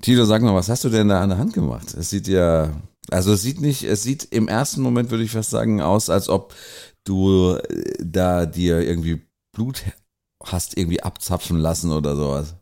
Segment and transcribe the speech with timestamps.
[0.00, 1.94] Tilo, sag mal, was hast du denn da an der Hand gemacht?
[1.94, 2.70] Es sieht ja,
[3.10, 6.28] also es sieht nicht, es sieht im ersten Moment, würde ich fast sagen, aus, als
[6.28, 6.54] ob
[7.04, 9.84] du äh, da dir irgendwie Blut
[10.44, 12.56] hast irgendwie abzapfen lassen oder sowas.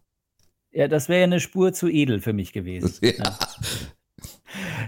[0.71, 2.93] Ja, das wäre ja eine Spur zu edel für mich gewesen.
[3.03, 3.13] Ja.
[3.19, 3.37] Ja.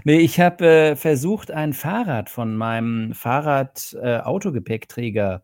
[0.03, 5.39] Nee, ich habe äh, versucht, ein Fahrrad von meinem Fahrrad-Autogepäckträger äh,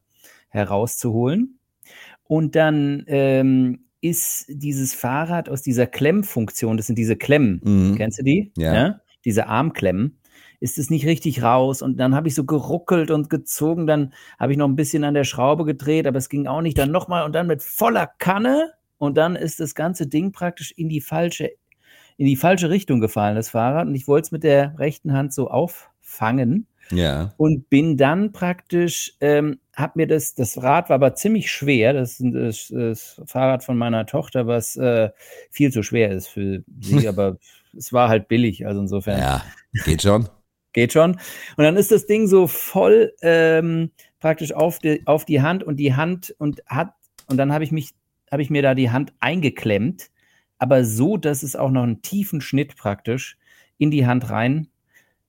[0.49, 1.59] herauszuholen.
[2.23, 7.95] Und dann ähm, ist dieses Fahrrad aus dieser Klemmfunktion, das sind diese Klemmen, mhm.
[7.95, 8.51] kennst du die?
[8.57, 8.73] Ja.
[8.73, 9.01] ja.
[9.25, 10.19] Diese Armklemmen,
[10.59, 11.81] ist es nicht richtig raus.
[11.81, 15.13] Und dann habe ich so geruckelt und gezogen, dann habe ich noch ein bisschen an
[15.13, 16.77] der Schraube gedreht, aber es ging auch nicht.
[16.77, 20.89] Dann nochmal und dann mit voller Kanne und dann ist das ganze Ding praktisch in
[20.89, 21.51] die falsche,
[22.17, 23.87] in die falsche Richtung gefallen, das Fahrrad.
[23.87, 26.67] Und ich wollte es mit der rechten Hand so auffangen.
[26.89, 27.33] Ja.
[27.37, 32.19] Und bin dann praktisch, ähm, hab mir das, das Rad war aber ziemlich schwer, das
[32.19, 35.11] ist das, das Fahrrad von meiner Tochter, was äh,
[35.51, 37.37] viel zu schwer ist für sie, aber
[37.77, 39.19] es war halt billig, also insofern.
[39.19, 39.43] Ja,
[39.85, 40.27] geht schon.
[40.73, 41.11] geht schon.
[41.11, 45.77] Und dann ist das Ding so voll ähm, praktisch auf die, auf die Hand und
[45.77, 46.93] die Hand und hat,
[47.27, 47.91] und dann habe ich mich,
[48.31, 50.09] habe ich mir da die Hand eingeklemmt,
[50.57, 53.37] aber so, dass es auch noch einen tiefen Schnitt praktisch
[53.77, 54.69] in die Hand rein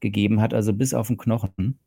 [0.00, 1.78] gegeben hat, also bis auf den Knochen.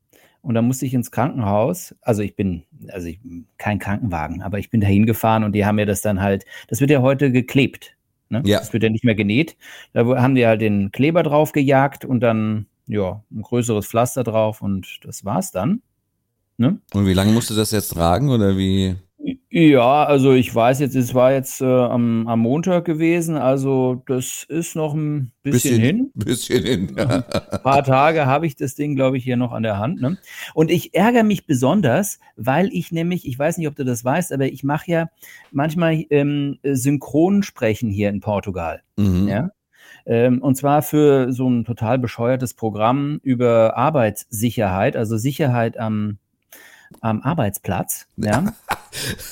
[0.42, 1.96] Und dann musste ich ins Krankenhaus.
[2.02, 3.20] Also ich bin, also ich,
[3.58, 6.82] kein Krankenwagen, aber ich bin da hingefahren und die haben mir das dann halt, das
[6.82, 7.96] wird ja heute geklebt.
[8.30, 8.42] Ne?
[8.46, 8.60] Ja.
[8.60, 9.58] Das wird ja nicht mehr genäht.
[9.94, 14.62] Da haben die halt den Kleber drauf gejagt und dann, ja, ein größeres Pflaster drauf
[14.62, 15.82] und das war's dann.
[16.58, 16.80] Ne?
[16.94, 18.96] Und wie lange musst du das jetzt tragen oder wie?
[19.50, 24.46] Ja, also ich weiß jetzt, es war jetzt äh, am, am Montag gewesen, also das
[24.48, 26.12] ist noch ein bisschen, bisschen hin.
[26.16, 26.98] Bisschen hin.
[26.98, 30.02] ein paar Tage habe ich das Ding, glaube ich, hier noch an der Hand.
[30.02, 30.18] Ne?
[30.54, 34.32] Und ich ärgere mich besonders, weil ich nämlich, ich weiß nicht, ob du das weißt,
[34.32, 35.10] aber ich mache ja
[35.52, 38.82] manchmal ähm, Synchronsprechen hier in Portugal.
[38.96, 39.28] Mhm.
[39.28, 39.50] Ja?
[40.06, 46.18] Ähm, und zwar für so ein total bescheuertes Programm über Arbeitssicherheit, also Sicherheit am
[47.02, 48.08] am Arbeitsplatz.
[48.18, 48.54] Ja.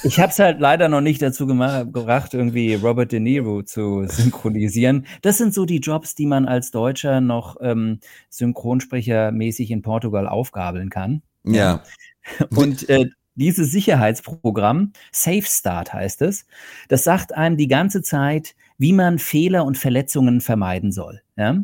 [0.03, 4.05] Ich habe es halt leider noch nicht dazu gemacht, gebracht, irgendwie Robert De Niro zu
[4.07, 5.05] synchronisieren.
[5.21, 7.99] Das sind so die Jobs, die man als Deutscher noch ähm,
[8.29, 11.21] Synchronsprechermäßig in Portugal aufgabeln kann.
[11.43, 11.83] Ja.
[12.55, 16.45] Und äh, dieses Sicherheitsprogramm, Safe Start heißt es,
[16.87, 21.21] das sagt einem die ganze Zeit, wie man Fehler und Verletzungen vermeiden soll.
[21.37, 21.63] Ja?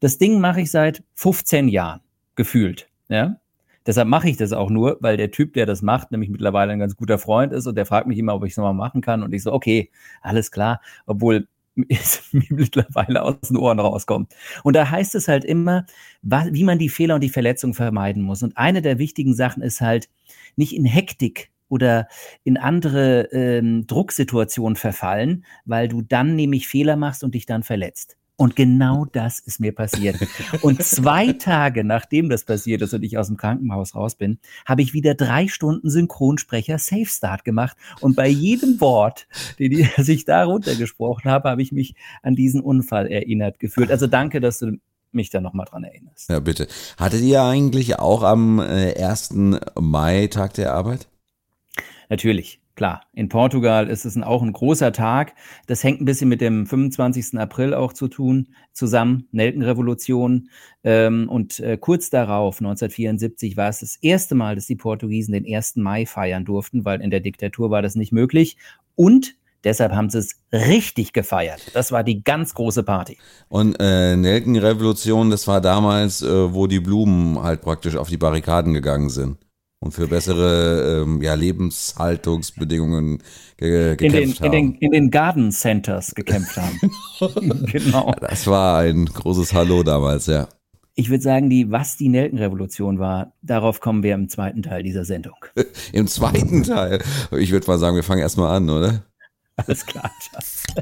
[0.00, 2.00] Das Ding mache ich seit 15 Jahren,
[2.34, 2.88] gefühlt.
[3.08, 3.40] Ja?
[3.86, 6.78] Deshalb mache ich das auch nur, weil der Typ, der das macht, nämlich mittlerweile ein
[6.78, 9.22] ganz guter Freund ist und der fragt mich immer, ob ich es nochmal machen kann.
[9.22, 9.90] Und ich so, okay,
[10.22, 10.80] alles klar.
[11.06, 11.48] Obwohl
[11.88, 14.34] es mir mittlerweile aus den Ohren rauskommt.
[14.64, 15.86] Und da heißt es halt immer,
[16.22, 18.42] wie man die Fehler und die Verletzungen vermeiden muss.
[18.42, 20.08] Und eine der wichtigen Sachen ist halt,
[20.56, 22.08] nicht in Hektik oder
[22.44, 28.16] in andere ähm, Drucksituationen verfallen, weil du dann nämlich Fehler machst und dich dann verletzt.
[28.38, 30.16] Und genau das ist mir passiert.
[30.60, 34.82] Und zwei Tage nachdem das passiert ist und ich aus dem Krankenhaus raus bin, habe
[34.82, 37.76] ich wieder drei Stunden Synchronsprecher Safe Start gemacht.
[38.00, 39.26] Und bei jedem Wort,
[39.58, 43.90] den ich da runtergesprochen habe, habe ich mich an diesen Unfall erinnert gefühlt.
[43.90, 44.78] Also danke, dass du
[45.12, 46.28] mich da nochmal dran erinnerst.
[46.28, 46.68] Ja, bitte.
[46.98, 49.34] Hattet ihr eigentlich auch am äh, 1.
[49.80, 51.08] Mai Tag der Arbeit?
[52.10, 52.60] Natürlich.
[52.76, 55.32] Klar, in Portugal ist es auch ein großer Tag.
[55.66, 57.38] Das hängt ein bisschen mit dem 25.
[57.38, 60.50] April auch zu tun, zusammen, Nelkenrevolution.
[60.84, 65.46] Ähm, und äh, kurz darauf, 1974, war es das erste Mal, dass die Portugiesen den
[65.46, 65.76] 1.
[65.76, 68.58] Mai feiern durften, weil in der Diktatur war das nicht möglich.
[68.94, 71.72] Und Deshalb haben sie es richtig gefeiert.
[71.74, 73.18] Das war die ganz große Party.
[73.48, 78.74] Und äh, Nelkenrevolution, das war damals, äh, wo die Blumen halt praktisch auf die Barrikaden
[78.74, 79.38] gegangen sind
[79.80, 83.22] und für bessere ähm, ja, Lebenshaltungsbedingungen
[83.56, 84.44] ge gekämpft in den, haben.
[84.44, 86.80] In den, in den Garden Centers gekämpft haben.
[87.66, 88.14] genau.
[88.20, 90.48] Das war ein großes Hallo damals, ja.
[90.98, 95.04] Ich würde sagen, die, was die Nelkenrevolution war, darauf kommen wir im zweiten Teil dieser
[95.04, 95.36] Sendung.
[95.92, 97.02] Im zweiten Teil?
[97.32, 99.02] Ich würde mal sagen, wir fangen erstmal an, oder?
[99.56, 100.74] Alles klar, Just.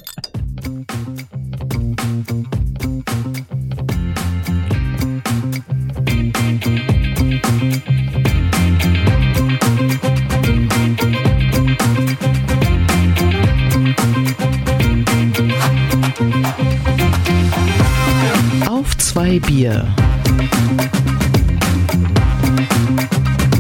[19.40, 19.94] Bier.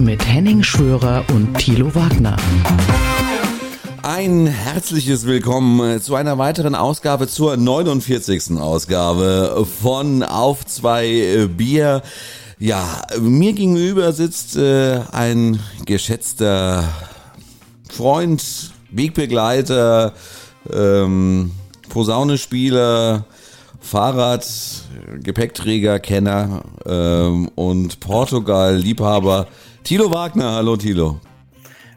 [0.00, 2.36] Mit Henning Schwörer und Thilo Wagner.
[4.02, 8.58] Ein herzliches Willkommen zu einer weiteren Ausgabe, zur 49.
[8.58, 12.02] Ausgabe von Auf zwei Bier.
[12.58, 16.84] Ja, mir gegenüber sitzt äh, ein geschätzter
[17.90, 20.12] Freund, Wegbegleiter,
[20.72, 21.50] ähm,
[21.88, 23.24] Posaunespieler,
[23.84, 24.48] Fahrrad,
[25.22, 29.46] Gepäckträger, Kenner ähm, und Portugal-Liebhaber
[29.84, 30.52] Thilo Wagner.
[30.52, 31.20] Hallo Thilo.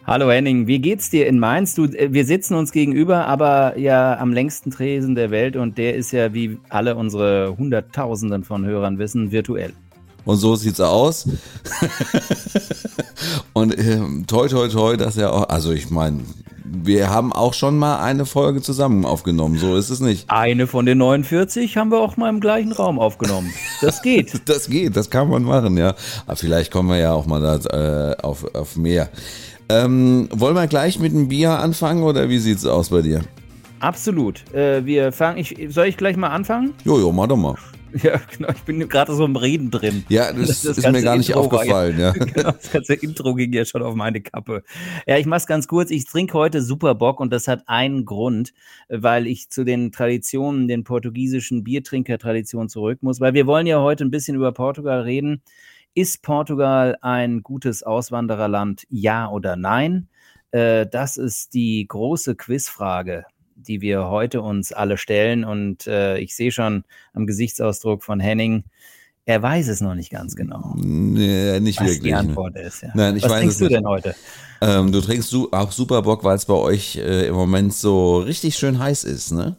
[0.05, 1.75] Hallo Henning, wie geht's dir in Mainz?
[1.75, 5.95] Du, äh, wir sitzen uns gegenüber, aber ja am längsten Tresen der Welt und der
[5.95, 9.71] ist ja, wie alle unsere Hunderttausenden von Hörern wissen, virtuell.
[10.25, 11.29] Und so sieht's aus.
[13.53, 16.19] und äh, toi toi toi, dass er auch, also ich meine,
[16.69, 20.29] wir haben auch schon mal eine Folge zusammen aufgenommen, so ist es nicht.
[20.29, 23.53] Eine von den 49 haben wir auch mal im gleichen Raum aufgenommen.
[23.81, 24.41] Das geht.
[24.49, 25.95] das geht, das kann man machen, ja.
[26.25, 29.09] Aber vielleicht kommen wir ja auch mal da, äh, auf, auf mehr.
[29.69, 33.21] Ähm, wollen wir gleich mit dem Bier anfangen oder wie sieht's aus bei dir?
[33.79, 34.43] Absolut.
[34.53, 36.73] Äh, wir fangen, ich, soll ich gleich mal anfangen?
[36.83, 37.55] Jojo, mach doch mal.
[38.03, 38.49] Ja, genau.
[38.51, 40.05] Ich bin gerade so im Reden drin.
[40.09, 41.99] Ja, das, das ist mir gar nicht Intro aufgefallen.
[41.99, 42.13] Ja.
[42.27, 44.63] Genau, das ganze Intro ging ja schon auf meine Kappe.
[45.07, 45.91] Ja, ich mach's ganz kurz.
[45.91, 48.53] Ich trinke heute super Bock und das hat einen Grund,
[48.89, 54.05] weil ich zu den Traditionen, den portugiesischen Biertrinker-Traditionen zurück muss, weil wir wollen ja heute
[54.05, 55.41] ein bisschen über Portugal reden.
[55.93, 58.85] Ist Portugal ein gutes Auswandererland?
[58.89, 60.09] Ja oder nein?
[60.51, 63.25] Äh, das ist die große Quizfrage
[63.57, 65.43] die wir heute uns alle stellen.
[65.43, 66.83] Und äh, ich sehe schon
[67.13, 68.63] am Gesichtsausdruck von Henning,
[69.25, 70.73] er weiß es noch nicht ganz genau.
[70.77, 72.03] Nee, nicht was wirklich.
[72.03, 72.81] die Antwort ist.
[72.81, 72.91] Ja.
[72.93, 73.75] Nein, ich was weiß trinkst es du nicht.
[73.75, 74.15] denn heute?
[74.61, 78.19] Ähm, du trinkst du auch super Bock, weil es bei euch äh, im Moment so
[78.19, 79.57] richtig schön heiß ist, ne?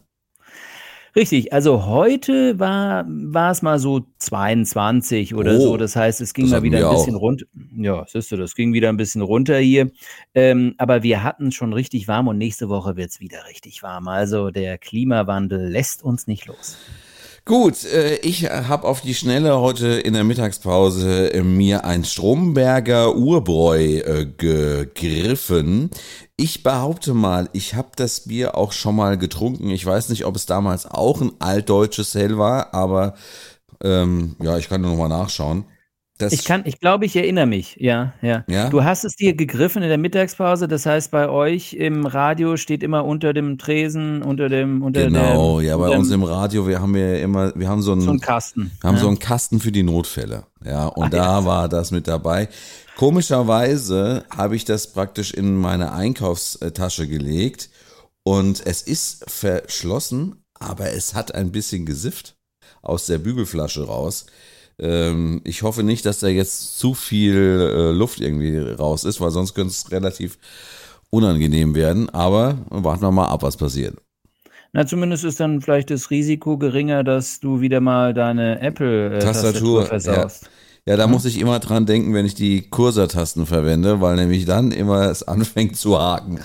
[1.19, 5.77] Richtig, also heute war, war es mal so 22 oder Oh, so.
[5.77, 7.19] Das heißt, es ging mal wieder ein bisschen auch.
[7.19, 7.45] runter.
[7.75, 9.91] Ja, siehst du, das ging wieder ein bisschen runter hier.
[10.33, 14.07] Ähm, aber wir hatten schon richtig warm und nächste Woche wird es wieder richtig warm.
[14.07, 16.77] Also der Klimawandel lässt uns nicht los.
[17.45, 23.15] Gut, äh, ich habe auf die Schnelle heute in der Mittagspause äh, mir ein Stromberger
[23.15, 25.89] Urbräu äh, gegriffen.
[26.35, 29.69] Ich behaupte mal, ich habe das Bier auch schon mal getrunken.
[29.69, 33.15] Ich weiß nicht, ob es damals auch ein altdeutsches Hell war, aber
[33.83, 35.65] ähm, ja, ich kann nur noch mal nachschauen.
[36.19, 37.77] Das Ich kann, ich glaube, ich erinnere mich.
[37.79, 38.69] Ja, ja, Ja?
[38.69, 40.67] Du hast es dir gegriffen in der Mittagspause.
[40.67, 45.59] Das heißt, bei euch im Radio steht immer unter dem Tresen, unter dem, unter Genau,
[45.59, 48.11] dem, ja, bei uns im Radio, wir haben ja immer, wir haben so einen, so
[48.11, 48.69] ein Kasten.
[48.81, 49.01] wir haben ja.
[49.01, 50.43] so einen Kasten für die Notfälle.
[50.65, 52.49] Ja, und Ach, da war das mit dabei.
[52.97, 57.69] Komischerweise habe ich das praktisch in meine Einkaufstasche gelegt
[58.23, 62.35] und es ist verschlossen, aber es hat ein bisschen gesifft
[62.81, 64.25] aus der Bügelflasche raus.
[64.79, 69.31] Ähm, ich hoffe nicht, dass da jetzt zu viel äh, Luft irgendwie raus ist, weil
[69.31, 70.37] sonst könnte es relativ
[71.09, 72.09] unangenehm werden.
[72.09, 73.95] Aber warten wir mal ab, was passiert.
[74.71, 79.85] Na, zumindest ist dann vielleicht das Risiko geringer, dass du wieder mal deine Tastatur, Apple-Tastatur
[79.87, 80.43] versaust.
[80.43, 80.49] Ja,
[80.97, 85.09] da muss ich immer dran denken, wenn ich die Cursor-Tasten verwende, weil nämlich dann immer
[85.09, 86.39] es anfängt zu haken.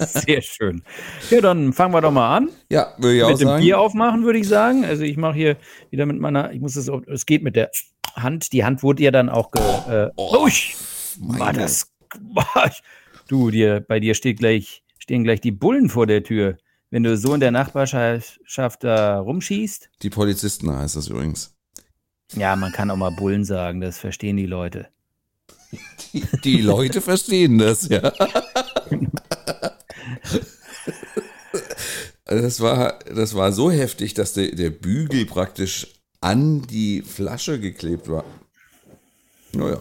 [0.00, 0.82] Sehr schön.
[1.30, 2.48] Ja, dann fangen wir doch mal an.
[2.70, 3.62] Ja, würde ich auch mit dem sagen.
[3.62, 4.84] Bier aufmachen, würde ich sagen.
[4.84, 5.56] Also ich mache hier
[5.90, 7.70] wieder mit meiner, ich muss es, auch- es geht mit der
[8.16, 8.52] Hand.
[8.52, 10.74] Die Hand wurde ja dann auch ge, äh, Oh, Usch,
[11.18, 11.86] war das,
[13.28, 16.56] du, dir, bei dir steht gleich, stehen gleich die Bullen vor der Tür.
[16.90, 21.53] Wenn du so in der Nachbarschaft da rumschießt, Die Polizisten heißt das übrigens.
[22.36, 24.88] Ja, man kann auch mal Bullen sagen, das verstehen die Leute.
[26.44, 28.12] Die Leute verstehen das, ja.
[32.24, 35.86] Also Das war, das war so heftig, dass der, der Bügel praktisch
[36.20, 38.24] an die Flasche geklebt war.
[39.52, 39.78] Naja.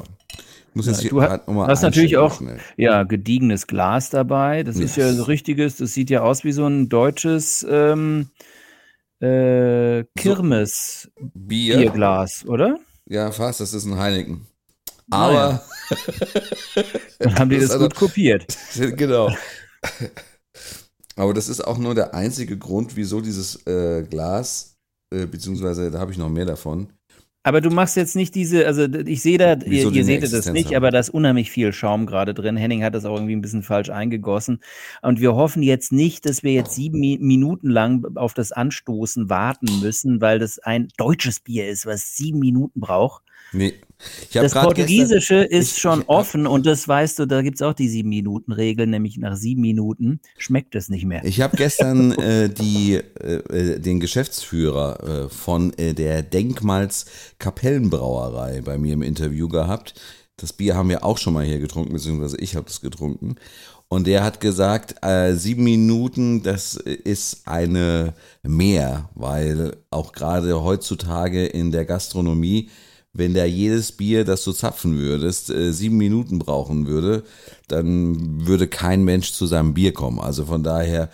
[0.73, 2.59] Muss jetzt Ja, du ha- grad noch mal hast natürlich auch- schnell.
[2.77, 4.63] Ja, gediegenes Glas dabei.
[4.63, 5.05] Das ist Ja.
[5.07, 8.29] ja so richtiges, das sieht ja aus wie so ein deutsches ähm,
[9.23, 11.09] äh, Kirmes.
[11.33, 11.77] Bier.
[11.77, 12.77] Bierglas, oder?
[13.07, 14.45] Ja, fast, das ist ein Heineken.
[15.11, 15.63] Ah, Aber,
[17.19, 18.45] Dann haben die Das das, ist also- gut kopiert.
[18.97, 19.29] genau.
[21.15, 24.77] Aber das ist auch nur der einzige Grund, wieso dieses äh, Glas,
[25.13, 26.91] äh, beziehungsweise da habe ich noch mehr davon.
[27.43, 30.49] Aber du machst jetzt nicht diese, also ich sehe da, Wieso ihr, ihr seht das
[30.51, 30.75] nicht, haben.
[30.77, 32.55] aber da ist unheimlich viel Schaum gerade drin.
[32.55, 34.61] Henning hat das auch irgendwie ein bisschen falsch eingegossen.
[35.01, 39.29] Und wir hoffen jetzt nicht, dass wir jetzt sieben Mi Minuten lang auf das Anstoßen
[39.29, 43.23] warten müssen, weil das ein deutsches Bier ist, was sieben Minuten braucht.
[43.53, 43.73] Nee.
[44.33, 47.73] Das Portugiesische ist ich- schon ich offen und das weißt du, da gibt es auch
[47.73, 51.23] die sieben-Minuten-Regel, nämlich nach sieben Minuten schmeckt es nicht mehr.
[51.23, 57.05] Ich habe gestern äh, die, äh, äh, den Geschäftsführer äh, von äh, der Denkmals
[57.39, 59.93] Kapellenbrauerei bei mir im Interview gehabt.
[60.37, 63.35] Das Bier haben wir auch schon mal hier getrunken, beziehungsweise ich habe es getrunken.
[63.87, 71.45] Und der hat gesagt, äh, sieben Minuten, das ist eine mehr, weil auch gerade heutzutage
[71.45, 72.69] in der Gastronomie
[73.13, 77.23] wenn da jedes Bier, das du zapfen würdest, äh, sieben Minuten brauchen würde,
[77.67, 80.19] dann würde kein Mensch zu seinem Bier kommen.
[80.19, 81.09] Also von daher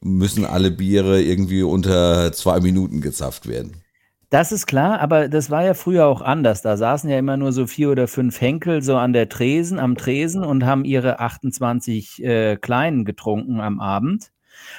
[0.00, 3.82] müssen alle Biere irgendwie unter zwei Minuten gezapft werden.
[4.30, 6.62] Das ist klar, aber das war ja früher auch anders.
[6.62, 9.96] Da saßen ja immer nur so vier oder fünf Henkel so an der Tresen, am
[9.96, 14.30] Tresen und haben ihre 28 äh, Kleinen getrunken am Abend.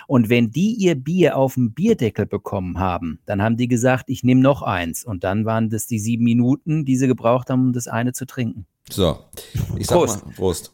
[0.08, 4.24] Und wenn die ihr Bier auf dem Bierdeckel bekommen haben, dann haben die gesagt, ich
[4.24, 5.04] nehme noch eins.
[5.04, 8.26] Und dann waren das die sieben Minuten, die sie gebraucht haben, um das eine zu
[8.26, 8.66] trinken.
[8.90, 9.20] So,
[9.78, 10.26] ich sag Prost.
[10.26, 10.74] mal, Prost.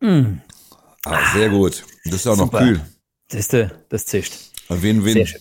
[0.00, 0.40] Mm,
[1.04, 1.84] Ah, sehr gut.
[2.04, 2.58] Das ist auch noch Super.
[2.58, 2.80] kühl.
[3.30, 4.34] siehste, das zischt.
[4.68, 5.26] Win, Sehr win.
[5.26, 5.40] schön.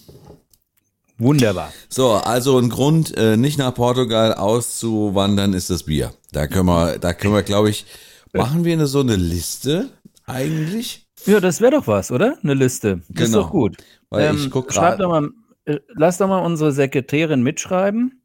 [1.18, 1.74] Wunderbar.
[1.90, 6.14] So, also ein Grund, äh, nicht nach Portugal auszuwandern, ist das Bier.
[6.32, 7.86] Da können wir, da können wir, glaube ich,
[8.34, 9.90] machen wir eine, so eine Liste
[10.26, 11.08] eigentlich?
[11.26, 12.38] Ja, das wäre doch was, oder?
[12.44, 13.02] Eine Liste.
[13.10, 13.44] Das ist Genau.
[13.46, 13.78] doch gut.
[14.10, 15.04] Weil ich Ähm, guck schreib gerade.
[15.04, 15.30] doch mal,
[15.66, 18.22] äh, lass doch mal unsere Sekretärin mitschreiben.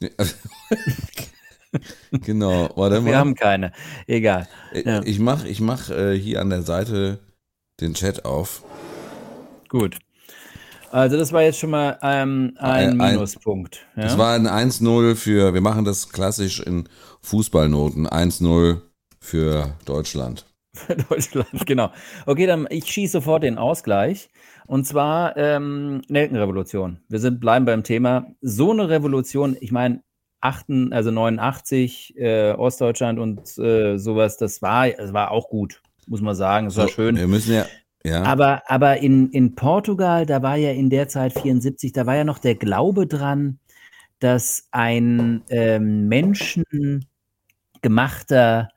[2.12, 3.06] genau, warte mal.
[3.10, 3.72] Wir haben keine.
[4.06, 4.48] Egal.
[4.72, 5.02] Ja.
[5.04, 7.18] Ich mach, ich mach äh, hier an der Seite
[7.80, 8.62] den Chat auf.
[9.68, 9.98] Gut.
[10.92, 13.86] Also das war jetzt schon mal ähm, ein Ein- ein- Minuspunkt.
[13.96, 14.04] Ja?
[14.04, 16.88] Es war ein 1-0 für, wir machen das klassisch in
[17.22, 18.06] Fußballnoten.
[18.06, 18.80] 1-0
[19.20, 20.46] für Deutschland.
[20.74, 21.90] Für Deutschland, genau.
[22.24, 24.30] Okay, dann ich schieße sofort den Ausgleich.
[24.66, 26.98] Und zwar ähm, Nelkenrevolution.
[27.10, 28.24] Wir sind bleiben beim Thema.
[28.40, 30.02] So eine Revolution, ich meine,
[30.40, 36.34] also 89, äh, Ostdeutschland und äh, sowas, das war, das war auch gut, muss man
[36.34, 36.68] sagen.
[36.68, 37.16] Es war So, schön.
[37.16, 37.66] Wir müssen ja,
[38.04, 38.24] ja.
[38.24, 42.24] Aber, aber in, in Portugal, da war ja in der Zeit 74, da war ja
[42.24, 43.60] noch der Glaube dran,
[44.18, 48.68] dass ein ähm, menschengemachter,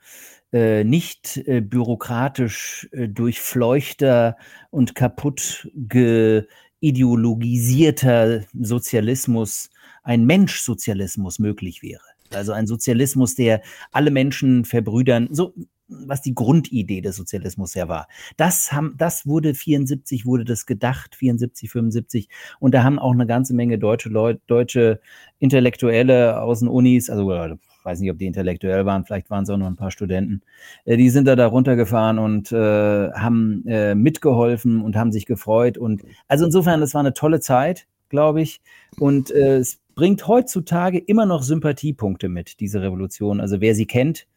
[0.53, 4.37] äh, nicht äh, bürokratisch äh, durchfleuchter
[4.69, 9.69] und kaputt geideologisierter Sozialismus,
[10.03, 12.03] ein Menschsozialismus möglich wäre.
[12.31, 15.53] Also ein Sozialismus, der alle Menschen verbrüdern, so
[15.87, 18.07] was die Grundidee des Sozialismus ja war.
[18.37, 22.29] Das haben, das wurde 74 wurde das gedacht, 74, 75.
[22.59, 24.99] Und da haben auch eine ganze Menge deutsche Leute, deutsche
[25.39, 29.49] Intellektuelle aus den Unis, also äh, weiß nicht, ob die intellektuell waren, vielleicht waren es
[29.49, 30.41] auch noch ein paar Studenten,
[30.85, 35.77] äh, die sind da da runtergefahren und äh, haben äh, mitgeholfen und haben sich gefreut.
[35.77, 38.61] Und also insofern, das war eine tolle Zeit, glaube ich.
[38.99, 43.39] Und äh, es bringt heutzutage immer noch Sympathiepunkte mit, diese Revolution.
[43.39, 44.27] Also wer sie kennt,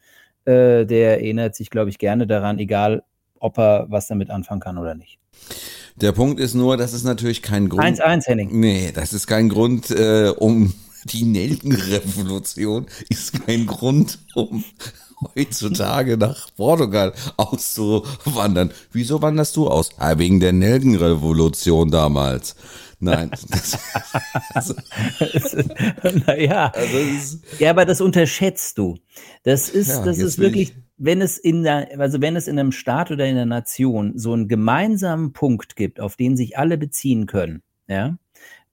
[0.48, 3.02] äh, der erinnert sich, glaube ich, gerne daran, egal
[3.38, 5.18] ob er was damit anfangen kann oder nicht.
[5.96, 7.84] Der Punkt ist nur, das ist natürlich kein Grund.
[7.84, 8.58] 1-1, Henning.
[8.58, 10.72] Nee, das ist kein Grund, äh, um
[11.04, 14.64] die Nelkenrevolution ist kein Grund, um
[15.36, 18.70] heutzutage nach Portugal auszuwandern.
[18.92, 19.90] Wieso wanderst du aus?
[19.98, 22.56] Ah, wegen der Nelkenrevolution damals.
[23.00, 23.78] Nein, das,
[26.26, 26.72] naja.
[26.74, 28.96] also das ist, Ja, aber das unterschätzt du.
[29.44, 32.58] Das ist, Ja, das ist wirklich, ich- wenn es in der, also wenn es in
[32.58, 36.76] einem Staat oder in einer Nation so einen gemeinsamen Punkt gibt, auf den sich alle
[36.76, 38.18] beziehen können, ja,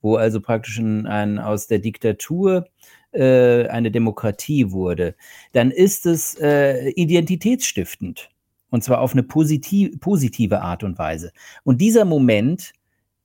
[0.02, 2.66] wo also praktisch ein, ein aus der Diktatur
[3.12, 5.14] äh, eine Demokratie wurde,
[5.52, 8.28] dann ist es äh, identitätsstiftend.
[8.70, 11.30] Und zwar auf eine positiv, positive Art und Weise.
[11.62, 12.72] Und dieser Moment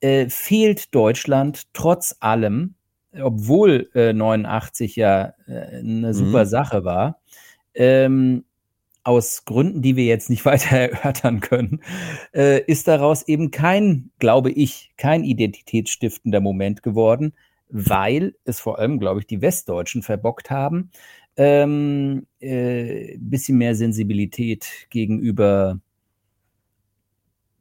[0.02, 2.74] äh, fehlt Deutschland trotz allem,
[3.20, 6.48] obwohl äh, 89 ja äh, eine super Mhm.
[6.48, 7.20] Sache war,
[7.74, 8.44] ähm,
[9.04, 11.80] aus Gründen, die wir jetzt nicht weiter erörtern können,
[12.34, 17.34] äh, ist daraus eben kein, glaube ich, kein identitätsstiftender Moment geworden,
[17.68, 20.90] weil es vor allem, glaube ich, die Westdeutschen verbockt haben,
[21.36, 25.80] ähm, äh, bisschen mehr Sensibilität gegenüber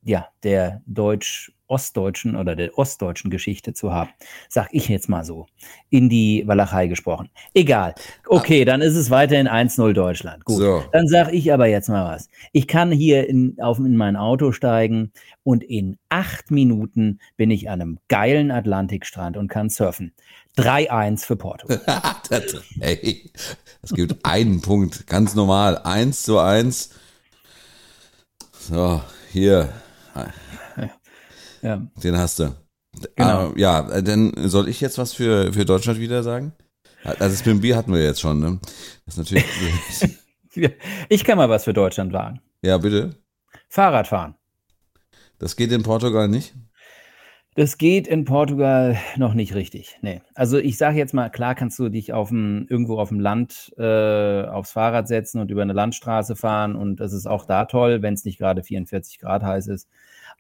[0.04, 4.10] ja, der deutsch-ostdeutschen oder der ostdeutschen Geschichte zu haben.
[4.50, 5.46] Sag ich jetzt mal so.
[5.90, 7.30] In die Walachei gesprochen.
[7.54, 7.94] Egal.
[8.28, 10.44] Okay, dann ist es weiterhin 1-0 Deutschland.
[10.46, 10.58] Gut.
[10.58, 10.84] So.
[10.92, 12.30] Dann sag ich aber jetzt mal was.
[12.52, 15.12] Ich kann hier in, auf, in mein Auto steigen
[15.44, 20.14] und in acht Minuten bin ich an einem geilen Atlantikstrand und kann surfen.
[20.58, 21.82] 3-1 für Portugal.
[22.30, 23.32] das, ey,
[23.84, 26.90] es gibt einen Punkt, ganz normal, eins zu eins.
[28.60, 29.70] So, hier,
[31.62, 31.82] Ja.
[32.04, 32.56] den hast du.
[33.16, 33.50] Genau.
[33.50, 36.54] Ah, ja, dann soll ich jetzt was für, für Deutschland wieder sagen?
[37.04, 38.60] Also das mit dem Bier hatten wir jetzt schon, ne?
[39.06, 39.46] Das ist natürlich.
[41.08, 42.42] Ich kann mal was für Deutschland wagen.
[42.62, 43.16] ja, bitte.
[43.70, 44.36] Fahrradfahren.
[45.40, 46.54] Das geht in Portugal nicht.
[47.56, 49.98] Das geht in Portugal noch nicht richtig.
[50.02, 50.22] Nee.
[50.36, 53.74] Also ich sage jetzt mal, klar kannst du dich auf dem, irgendwo auf dem Land
[53.78, 58.02] äh, aufs Fahrrad setzen und über eine Landstraße fahren und das ist auch da toll,
[58.02, 59.90] wenn es nicht gerade 44 Grad heiß ist.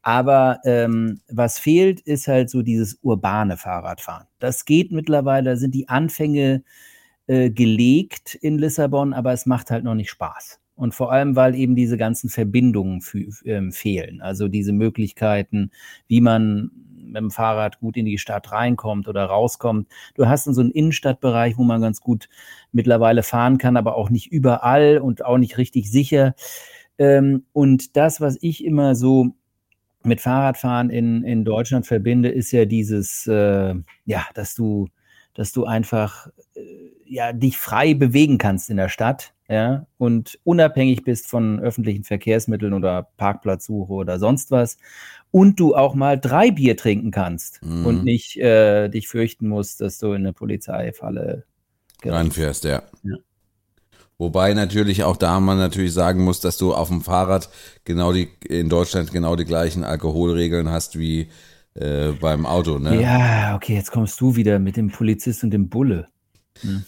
[0.03, 4.27] Aber ähm, was fehlt, ist halt so dieses urbane Fahrradfahren.
[4.39, 6.63] Das geht mittlerweile, da sind die Anfänge
[7.27, 10.61] äh, gelegt in Lissabon, aber es macht halt noch nicht Spaß.
[10.75, 13.03] Und vor allem, weil eben diese ganzen Verbindungen
[13.43, 14.21] äh, fehlen.
[14.21, 15.71] Also diese Möglichkeiten,
[16.07, 16.71] wie man
[17.11, 19.87] mit dem Fahrrad gut in die Stadt reinkommt oder rauskommt.
[20.15, 22.29] Du hast so einen Innenstadtbereich, wo man ganz gut
[22.71, 26.35] mittlerweile fahren kann, aber auch nicht überall und auch nicht richtig sicher.
[26.97, 29.35] Ähm, und das, was ich immer so
[30.03, 33.75] mit Fahrradfahren in, in Deutschland verbinde, ist ja dieses, äh,
[34.05, 34.87] ja, dass du,
[35.33, 36.61] dass du einfach äh,
[37.05, 42.74] ja, dich frei bewegen kannst in der Stadt, ja, und unabhängig bist von öffentlichen Verkehrsmitteln
[42.74, 44.77] oder Parkplatzsuche oder sonst was.
[45.29, 47.86] Und du auch mal drei Bier trinken kannst mhm.
[47.86, 51.43] und nicht äh, dich fürchten musst, dass du in eine Polizeifalle
[52.03, 52.84] reinfährst, ja.
[53.03, 53.15] ja.
[54.17, 57.50] Wobei natürlich auch da man natürlich sagen muss, dass du auf dem Fahrrad
[57.84, 61.27] genau die, in Deutschland genau die gleichen Alkoholregeln hast wie
[61.74, 63.01] äh, beim Auto, ne?
[63.01, 66.08] Ja, okay, jetzt kommst du wieder mit dem Polizist und dem Bulle.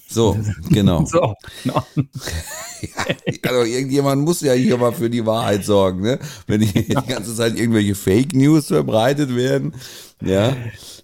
[0.08, 0.38] So,
[0.70, 1.06] genau.
[1.06, 1.84] so, genau.
[1.96, 3.06] ja,
[3.50, 6.20] also irgendjemand muss ja hier mal für die Wahrheit sorgen, ne?
[6.48, 9.74] Wenn die, die ganze Zeit irgendwelche Fake News verbreitet werden.
[10.22, 10.56] Ja,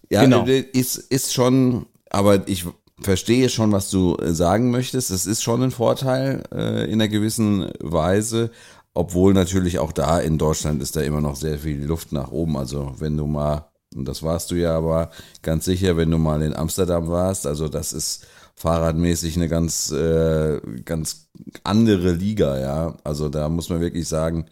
[0.10, 0.46] ja genau.
[0.46, 2.66] ist, ist schon, aber ich
[3.02, 5.10] verstehe schon, was du äh, sagen möchtest.
[5.10, 8.52] Es ist schon ein Vorteil äh, in einer gewissen Weise,
[8.94, 12.58] obwohl natürlich auch da in Deutschland ist da immer noch sehr viel Luft nach oben.
[12.58, 15.10] Also wenn du mal, und das warst du ja aber
[15.42, 18.26] ganz sicher, wenn du mal in Amsterdam warst, also das ist
[18.60, 21.30] fahrradmäßig eine ganz, äh, ganz
[21.64, 22.98] andere Liga, ja.
[23.06, 24.48] Also da muss man wirklich sagen,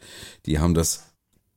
[0.46, 1.04] die haben das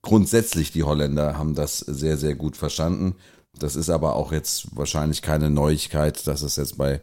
[0.02, 3.14] grundsätzlich, die Holländer haben das sehr, sehr gut verstanden.
[3.56, 7.02] Das ist aber auch jetzt wahrscheinlich keine Neuigkeit, dass es jetzt bei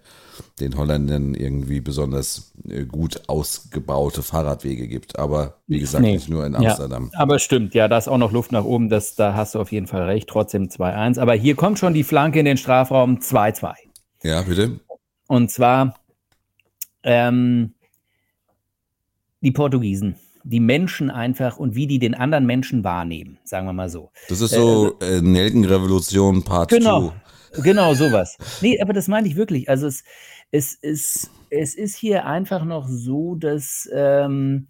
[0.59, 5.17] den Holländern irgendwie besonders äh, gut ausgebaute Fahrradwege gibt.
[5.17, 6.13] Aber wie gesagt, nee.
[6.13, 7.11] nicht nur in Amsterdam.
[7.13, 8.89] Ja, aber stimmt, ja, da ist auch noch Luft nach oben.
[8.89, 10.27] Das, da hast du auf jeden Fall recht.
[10.27, 11.19] Trotzdem 2-1.
[11.19, 13.73] Aber hier kommt schon die Flanke in den Strafraum 2-2.
[14.23, 14.79] Ja, bitte.
[15.27, 15.95] Und zwar
[17.03, 17.73] ähm,
[19.41, 20.15] die Portugiesen
[20.47, 24.11] die Menschen einfach und wie die den anderen Menschen wahrnehmen, sagen wir mal so.
[24.29, 26.77] Das ist so äh, äh Nelkenrevolution Part 2.
[26.77, 27.13] Genau,
[27.61, 28.37] genau sowas.
[28.61, 29.69] Nee, aber das meine ich wirklich.
[29.69, 30.03] Also es,
[30.51, 34.67] es, ist, es ist hier einfach noch so, dass ähm,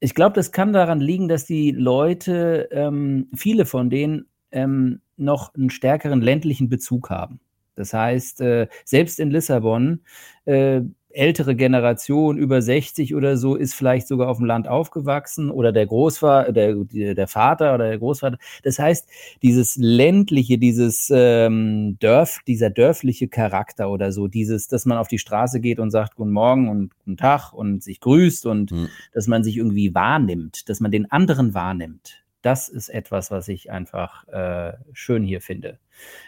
[0.00, 5.54] ich glaube, das kann daran liegen, dass die Leute, ähm, viele von denen, ähm, noch
[5.54, 7.40] einen stärkeren ländlichen Bezug haben.
[7.76, 10.00] Das heißt, äh, selbst in Lissabon
[10.44, 10.82] äh,
[11.14, 15.86] ältere Generation, über 60 oder so, ist vielleicht sogar auf dem Land aufgewachsen oder der
[15.86, 16.74] Großvater, der,
[17.14, 18.38] der Vater oder der Großvater.
[18.62, 19.08] Das heißt,
[19.42, 25.18] dieses ländliche, dieses ähm, Dörf, dieser dörfliche Charakter oder so, dieses, dass man auf die
[25.18, 28.88] Straße geht und sagt Guten Morgen und Guten Tag und sich grüßt und mhm.
[29.12, 32.23] dass man sich irgendwie wahrnimmt, dass man den anderen wahrnimmt.
[32.44, 35.78] Das ist etwas, was ich einfach äh, schön hier finde.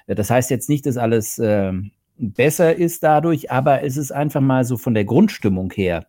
[0.06, 1.74] Das heißt jetzt nicht, dass alles äh,
[2.16, 6.06] besser ist dadurch, aber es ist einfach mal so von der Grundstimmung her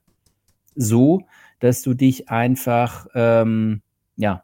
[0.75, 1.23] so,
[1.59, 3.81] dass du dich einfach ähm,
[4.15, 4.43] ja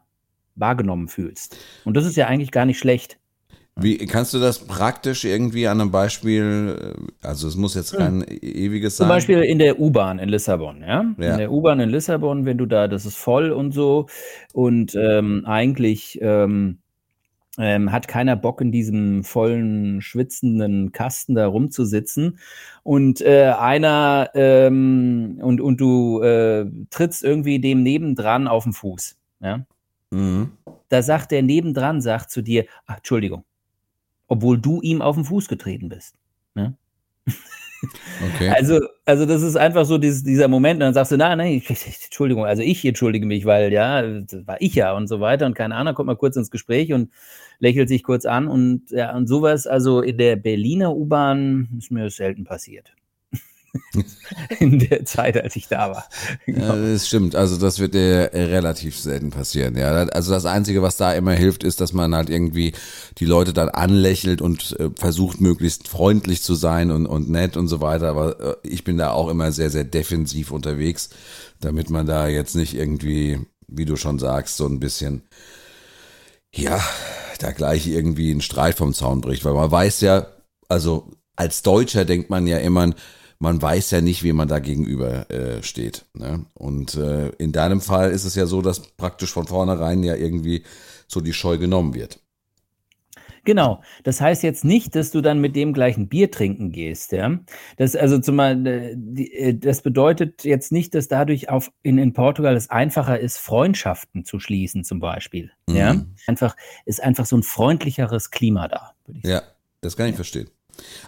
[0.54, 1.56] wahrgenommen fühlst.
[1.86, 3.18] Und das ist ja eigentlich gar nicht schlecht.
[3.76, 7.98] Wie kannst du das praktisch irgendwie an einem Beispiel, äh, also es muss jetzt hm.
[7.98, 8.38] kein hm.
[8.40, 9.06] ewiges sein.
[9.06, 11.04] Zum Beispiel in der U-Bahn in Lissabon, ja?
[11.18, 11.32] ja.
[11.32, 14.06] In der U-Bahn in Lissabon, wenn du da, das ist voll und so
[14.52, 16.78] und ähm, eigentlich ähm,
[17.58, 22.38] ähm, hat keiner Bock, in diesem vollen, schwitzenden Kasten da rumzusitzen.
[22.82, 29.16] Und äh, einer ähm, und, und du äh, trittst irgendwie dem nebendran auf den Fuß.
[29.40, 29.64] Ja?
[30.10, 30.52] Mhm.
[30.88, 33.44] Da sagt der nebendran, sagt zu dir, ach, Entschuldigung,
[34.28, 36.14] obwohl du ihm auf den Fuß getreten bist.
[36.54, 36.74] Ja?
[37.26, 38.48] Okay.
[38.54, 41.62] Also, also das ist einfach so dieses, dieser Moment, und dann sagst du, nein, nein,
[41.68, 45.54] Entschuldigung, also ich entschuldige mich, weil ja, das war ich ja und so weiter und
[45.54, 47.10] keine Ahnung, kommt mal kurz ins Gespräch und
[47.58, 52.08] lächelt sich kurz an und ja, und sowas, also in der Berliner U-Bahn ist mir
[52.10, 52.94] selten passiert.
[54.60, 56.08] in der Zeit, als ich da war.
[56.46, 56.74] Genau.
[56.74, 57.34] Ja, das stimmt.
[57.34, 59.76] Also das wird dir relativ selten passieren.
[59.76, 62.72] Ja, also das Einzige, was da immer hilft, ist, dass man halt irgendwie
[63.18, 67.68] die Leute dann anlächelt und äh, versucht, möglichst freundlich zu sein und, und nett und
[67.68, 68.08] so weiter.
[68.08, 71.10] Aber äh, ich bin da auch immer sehr, sehr defensiv unterwegs,
[71.60, 75.22] damit man da jetzt nicht irgendwie, wie du schon sagst, so ein bisschen,
[76.54, 76.80] ja,
[77.40, 79.44] da gleich irgendwie einen Streit vom Zaun bricht.
[79.44, 80.26] Weil man weiß ja,
[80.68, 82.94] also als Deutscher denkt man ja immer,
[83.44, 86.06] man weiß ja nicht, wie man da gegenüber äh, steht.
[86.14, 86.46] Ne?
[86.54, 90.64] Und äh, in deinem Fall ist es ja so, dass praktisch von vornherein ja irgendwie
[91.06, 92.18] so die Scheu genommen wird.
[93.44, 93.82] Genau.
[94.02, 97.38] Das heißt jetzt nicht, dass du dann mit dem gleichen Bier trinken gehst, ja.
[97.76, 102.56] Das also zumal äh, äh, das bedeutet jetzt nicht, dass dadurch auf in, in Portugal
[102.56, 105.50] es einfacher ist, Freundschaften zu schließen, zum Beispiel.
[105.68, 105.76] Mhm.
[105.76, 106.06] Ja.
[106.26, 108.94] Einfach ist einfach so ein freundlicheres Klima da.
[109.22, 109.42] Ja,
[109.82, 110.16] das kann ich ja.
[110.16, 110.48] verstehen.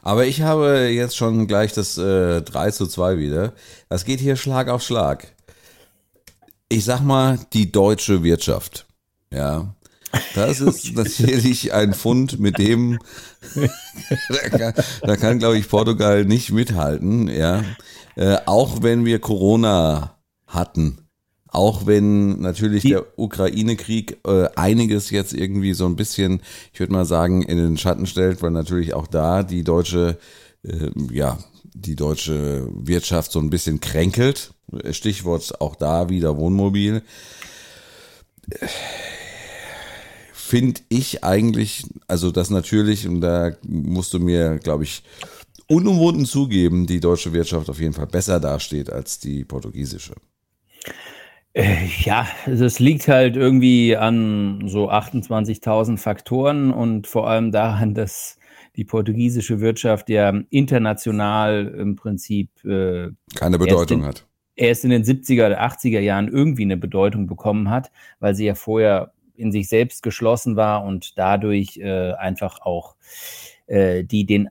[0.02, 3.52] Aber ich habe jetzt schon gleich das äh, 3 zu 2 wieder.
[3.88, 5.34] Das geht hier Schlag auf Schlag.
[6.68, 8.86] Ich sag mal, die deutsche Wirtschaft.
[9.30, 9.74] Ja.
[10.34, 12.98] Das ist natürlich ein Fund, mit dem
[14.28, 17.64] da kann, da kann glaube ich, Portugal nicht mithalten, ja.
[18.16, 21.05] Äh, auch wenn wir Corona hatten.
[21.48, 26.40] Auch wenn natürlich Die, der Ukraine-Krieg äh, einiges jetzt irgendwie so ein bisschen,
[26.72, 30.18] ich würde mal sagen, in den Schatten stellt, weil natürlich auch da die deutsche,
[30.62, 31.38] äh, ja,
[31.74, 34.52] die deutsche Wirtschaft so ein bisschen kränkelt.
[34.90, 37.02] Stichwort auch da wieder Wohnmobil
[40.46, 45.02] finde ich eigentlich, also das natürlich, und da musst du mir, glaube ich,
[45.66, 50.14] unumwunden zugeben, die deutsche Wirtschaft auf jeden Fall besser dasteht als die portugiesische.
[51.56, 58.38] Äh, ja, das liegt halt irgendwie an so 28.000 Faktoren und vor allem daran, dass
[58.76, 64.26] die portugiesische Wirtschaft ja international im Prinzip äh, keine Bedeutung in, hat.
[64.54, 67.90] Erst in den 70er oder 80er Jahren irgendwie eine Bedeutung bekommen hat,
[68.20, 72.96] weil sie ja vorher in sich selbst geschlossen war und dadurch äh, einfach auch
[73.66, 74.50] äh, die den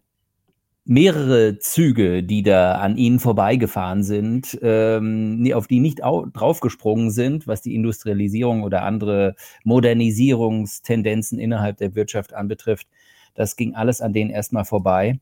[0.85, 7.61] mehrere Züge, die da an ihnen vorbeigefahren sind, ähm, auf die nicht draufgesprungen sind, was
[7.61, 12.87] die Industrialisierung oder andere Modernisierungstendenzen innerhalb der Wirtschaft anbetrifft.
[13.33, 15.19] Das ging alles an denen erstmal vorbei.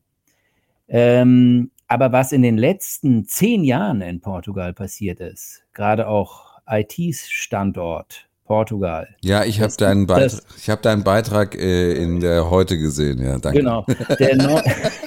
[0.86, 8.28] Ähm, aber was in den letzten zehn Jahren in Portugal passiert ist, gerade auch IT-Standort,
[8.44, 9.08] Portugal.
[9.22, 13.22] Ja, ich habe deinen, Beitrag, ich hab deinen Beitrag äh, in der Heute gesehen.
[13.22, 13.60] Ja, danke.
[13.60, 13.86] Genau.
[13.86, 14.60] Neu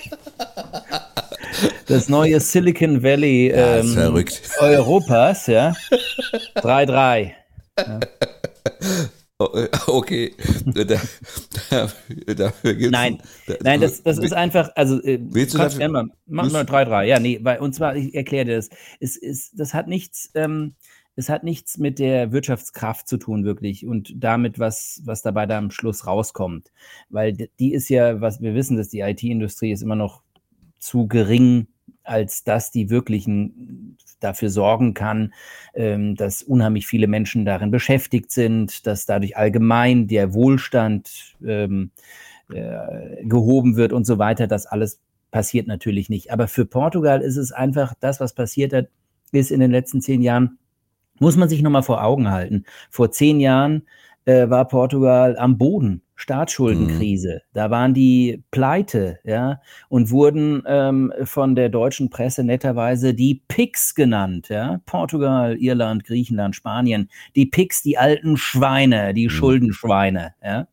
[1.88, 4.26] das neue Silicon Valley ja, ähm,
[4.60, 5.74] Europas, ja.
[6.56, 7.32] 3-3.
[7.78, 8.00] Ja.
[9.40, 10.34] Oh, äh, okay,
[10.66, 11.92] da, da,
[12.34, 16.10] dafür gibt's Nein, da, nein, das, das ist einfach, also äh, willst du dafür, mal,
[16.26, 19.76] mach mal 3-3, ja, nee, weil, und zwar, ich erkläre dir das, es ist, das
[19.76, 20.74] hat nichts, ähm,
[21.16, 25.60] es hat nichts mit der Wirtschaftskraft zu tun, wirklich, und damit, was, was dabei da
[25.60, 26.72] am Schluss rauskommt.
[27.10, 30.22] Weil die ist ja, was wir wissen, dass die IT-Industrie ist immer noch
[30.88, 31.68] zu gering,
[32.04, 35.34] als dass die wirklichen dafür sorgen kann,
[35.74, 41.92] ähm, dass unheimlich viele Menschen darin beschäftigt sind, dass dadurch allgemein der Wohlstand ähm,
[42.50, 44.48] äh, gehoben wird und so weiter.
[44.48, 46.32] Das alles passiert natürlich nicht.
[46.32, 48.88] Aber für Portugal ist es einfach das, was passiert hat,
[49.34, 50.58] ist in den letzten zehn Jahren
[51.20, 52.64] muss man sich nochmal vor Augen halten.
[52.90, 53.88] Vor zehn Jahren
[54.28, 57.36] äh, war Portugal am Boden, Staatsschuldenkrise.
[57.36, 57.50] Mhm.
[57.54, 63.96] Da waren die pleite, ja, und wurden ähm, von der deutschen Presse netterweise die PICs
[63.96, 64.82] genannt, ja.
[64.86, 67.10] Portugal, Irland, Griechenland, Spanien.
[67.38, 69.32] Die PICs, die alten Schweine, die mhm.
[69.32, 70.68] Schuldenschweine, ja.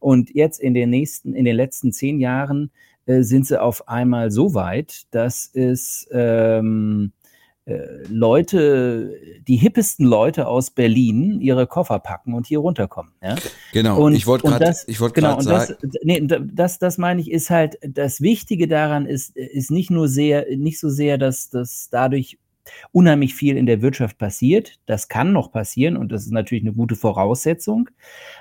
[0.00, 2.70] Und jetzt in den nächsten, in den letzten zehn Jahren
[3.06, 7.17] äh, sind sie auf einmal so weit, dass es ähm, äh,
[8.08, 9.14] Leute,
[9.46, 13.12] die hippesten Leute aus Berlin ihre Koffer packen und hier runterkommen.
[13.22, 13.36] Ja?
[13.72, 15.74] Genau, und, ich wollte gerade wollt genau, sagen.
[15.82, 20.08] Das, nee, das, das meine ich, ist halt, das Wichtige daran ist, ist nicht nur
[20.08, 22.38] sehr, nicht so sehr, dass das dadurch
[22.92, 24.78] unheimlich viel in der Wirtschaft passiert.
[24.86, 27.90] Das kann noch passieren und das ist natürlich eine gute Voraussetzung.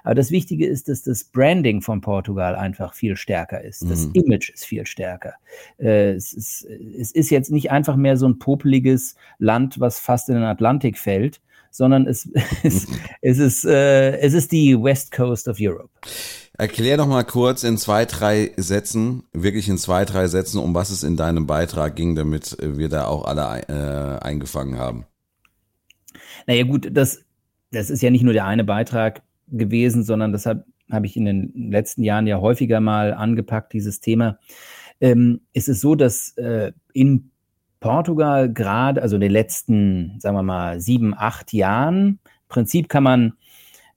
[0.04, 3.90] Aber das Wichtige ist, dass das Branding von Portugal einfach viel stärker ist.
[3.90, 4.14] Das mhm.
[4.14, 5.34] Image ist viel stärker.
[5.78, 10.30] Äh, es, ist, es ist jetzt nicht einfach mehr so ein popeliges Land, was fast
[10.30, 12.30] in den Atlantik fällt, sondern es,
[12.64, 12.88] es,
[13.22, 15.90] es, ist, äh, es ist die West Coast of Europe.
[16.60, 20.90] Erklär doch mal kurz in zwei, drei Sätzen, wirklich in zwei, drei Sätzen, um was
[20.90, 25.06] es in deinem Beitrag ging, damit wir da auch alle äh, eingefangen haben.
[26.48, 27.24] Naja gut, das,
[27.72, 31.26] das ist ja nicht nur der eine Beitrag gewesen, sondern das habe hab ich in
[31.26, 34.40] den letzten Jahren ja häufiger mal angepackt, dieses Thema.
[35.00, 37.30] Ähm, es ist so, dass äh, in
[37.80, 43.04] Portugal gerade, also in den letzten, sagen wir mal, sieben, acht Jahren, im Prinzip kann
[43.04, 43.34] man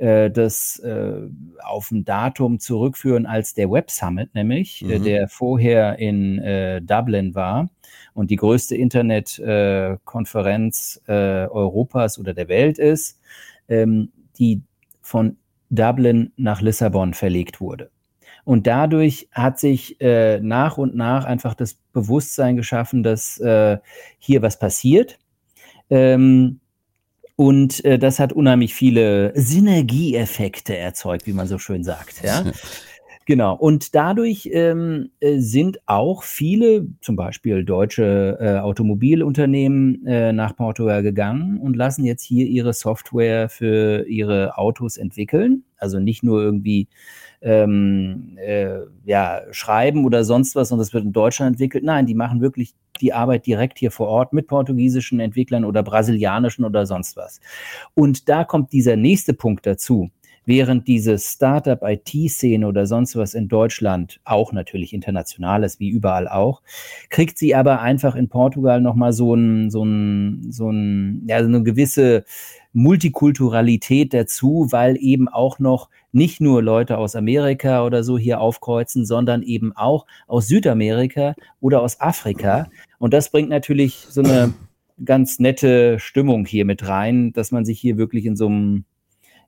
[0.01, 1.29] äh, das äh,
[1.63, 5.05] auf ein Datum zurückführen als der Web Summit, nämlich, äh, mhm.
[5.05, 7.69] der vorher in äh, Dublin war
[8.15, 13.21] und die größte Internetkonferenz äh, Europas oder der Welt ist,
[13.69, 14.63] ähm, die
[15.03, 15.37] von
[15.69, 17.91] Dublin nach Lissabon verlegt wurde.
[18.45, 23.77] Und dadurch hat sich äh, nach und nach einfach das Bewusstsein geschaffen, dass äh,
[24.19, 25.19] hier was passiert.
[25.91, 26.60] Ähm,
[27.41, 32.23] und äh, das hat unheimlich viele Synergieeffekte erzeugt, wie man so schön sagt.
[32.23, 32.45] Ja?
[33.31, 33.55] Genau.
[33.55, 41.05] Und dadurch ähm, äh, sind auch viele, zum Beispiel deutsche äh, Automobilunternehmen, äh, nach Portugal
[41.05, 45.63] gegangen und lassen jetzt hier ihre Software für ihre Autos entwickeln.
[45.77, 46.89] Also nicht nur irgendwie
[47.41, 51.85] ähm, äh, ja, schreiben oder sonst was und das wird in Deutschland entwickelt.
[51.85, 56.65] Nein, die machen wirklich die Arbeit direkt hier vor Ort mit portugiesischen Entwicklern oder brasilianischen
[56.65, 57.41] oder sonst was.
[57.95, 60.11] Und da kommt dieser nächste Punkt dazu.
[60.47, 66.63] Während diese Startup-IT-Szene oder sonst was in Deutschland auch natürlich international ist, wie überall auch,
[67.11, 71.49] kriegt sie aber einfach in Portugal nochmal so ein, so ein, so ein, ja, so
[71.49, 72.25] eine gewisse
[72.73, 79.05] Multikulturalität dazu, weil eben auch noch nicht nur Leute aus Amerika oder so hier aufkreuzen,
[79.05, 82.69] sondern eben auch aus Südamerika oder aus Afrika.
[82.99, 84.53] Und das bringt natürlich so eine
[85.05, 88.85] ganz nette Stimmung hier mit rein, dass man sich hier wirklich in so einem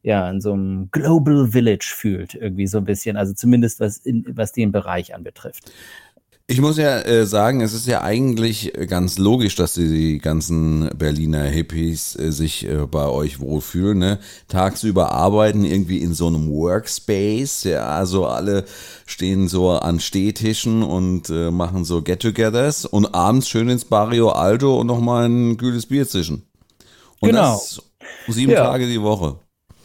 [0.03, 4.25] ja, in so einem Global Village fühlt, irgendwie so ein bisschen, also zumindest was, in,
[4.35, 5.71] was den Bereich anbetrifft.
[6.49, 10.91] Ich muss ja äh, sagen, es ist ja eigentlich ganz logisch, dass die, die ganzen
[10.99, 13.99] Berliner Hippies äh, sich äh, bei euch wohlfühlen.
[13.99, 14.19] Ne?
[14.49, 17.65] Tagsüber arbeiten irgendwie in so einem Workspace.
[17.65, 18.65] Ja, also alle
[19.07, 24.79] stehen so an Stehtischen und äh, machen so Get-togethers und abends schön ins Barrio Alto
[24.81, 26.43] und nochmal ein kühles Bier zwischen.
[27.21, 27.53] Und Genau.
[27.53, 27.81] das
[28.29, 28.65] sieben Ja.
[28.65, 29.39] Tage die Woche.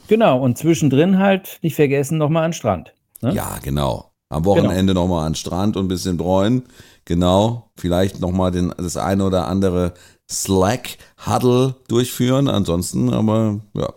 [0.08, 2.94] Genau, und zwischendrin halt nicht vergessen, nochmal an den Strand.
[3.22, 3.34] Ne?
[3.34, 4.12] Ja, genau.
[4.30, 6.64] Am Wochenende noch nochmal an den Strand und ein bisschen bräunen.
[7.06, 7.70] Genau.
[7.78, 9.94] Vielleicht nochmal das eine oder andere
[10.30, 12.50] Slack-Huddle durchführen.
[12.50, 13.94] Ansonsten, aber ja.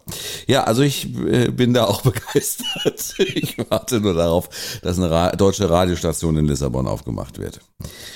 [0.47, 3.15] Ja, also ich äh, bin da auch begeistert.
[3.19, 4.49] Ich warte nur darauf,
[4.83, 7.61] dass eine Ra deutsche Radiostation in Lissabon aufgemacht wird.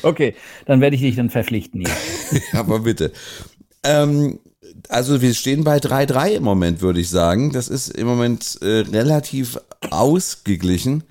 [0.02, 2.40] Okay, dann werde ich dich dann verpflichten hier.
[2.60, 3.12] Aber bitte.
[3.84, 4.40] Ähm,
[4.88, 7.52] also wir stehen bei 3-3 im Moment, würde ich sagen.
[7.52, 9.58] Das ist im Moment äh, relativ
[9.90, 11.04] ausgeglichen.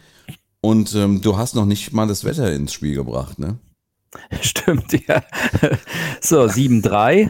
[0.62, 3.58] Und ähm, du hast noch nicht mal das Wetter ins Spiel gebracht, ne?
[4.42, 5.24] Stimmt, ja.
[6.22, 7.30] So, 7-3.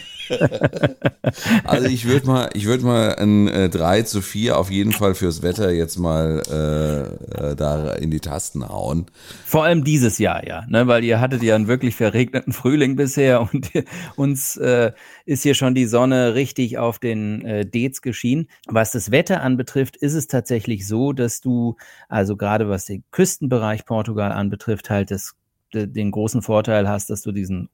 [1.64, 5.14] Also ich würde mal, ich würde mal ein äh, 3 zu 4 auf jeden Fall
[5.14, 9.06] fürs Wetter jetzt mal äh, äh, da in die Tasten hauen.
[9.44, 13.40] Vor allem dieses Jahr, ja, ne, weil ihr hattet ja einen wirklich verregneten Frühling bisher
[13.52, 13.70] und
[14.14, 14.92] uns äh,
[15.24, 18.48] ist hier schon die Sonne richtig auf den äh, Dates geschienen.
[18.66, 21.76] Was das Wetter anbetrifft, ist es tatsächlich so, dass du,
[22.08, 25.34] also gerade was den Küstenbereich Portugal anbetrifft, halt das,
[25.74, 27.68] de- den großen Vorteil hast, dass du diesen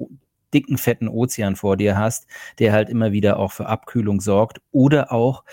[0.53, 2.27] dicken, fetten Ozean vor dir hast,
[2.59, 5.45] der halt immer wieder auch für Abkühlung sorgt oder auch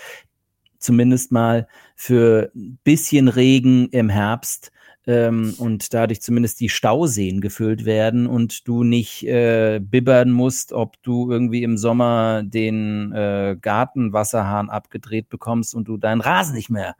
[0.78, 4.72] zumindest mal für ein bisschen Regen im Herbst
[5.06, 11.02] ähm, und dadurch zumindest die Stauseen gefüllt werden und du nicht äh, bibbern musst, ob
[11.02, 16.96] du irgendwie im Sommer den äh, Gartenwasserhahn abgedreht bekommst und du deinen Rasen nicht mehr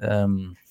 [0.00, 0.69] ähm, äh,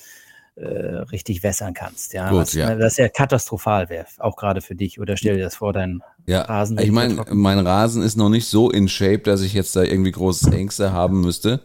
[0.65, 2.13] richtig wässern kannst.
[2.13, 2.76] Ja, Gut, was, ja.
[2.76, 5.00] das ja katastrophal wäre, auch gerade für dich.
[5.00, 8.48] Oder stell dir das vor, dein Ja, Rasen ich meine, mein Rasen ist noch nicht
[8.48, 11.62] so in Shape, dass ich jetzt da irgendwie große Ängste haben müsste.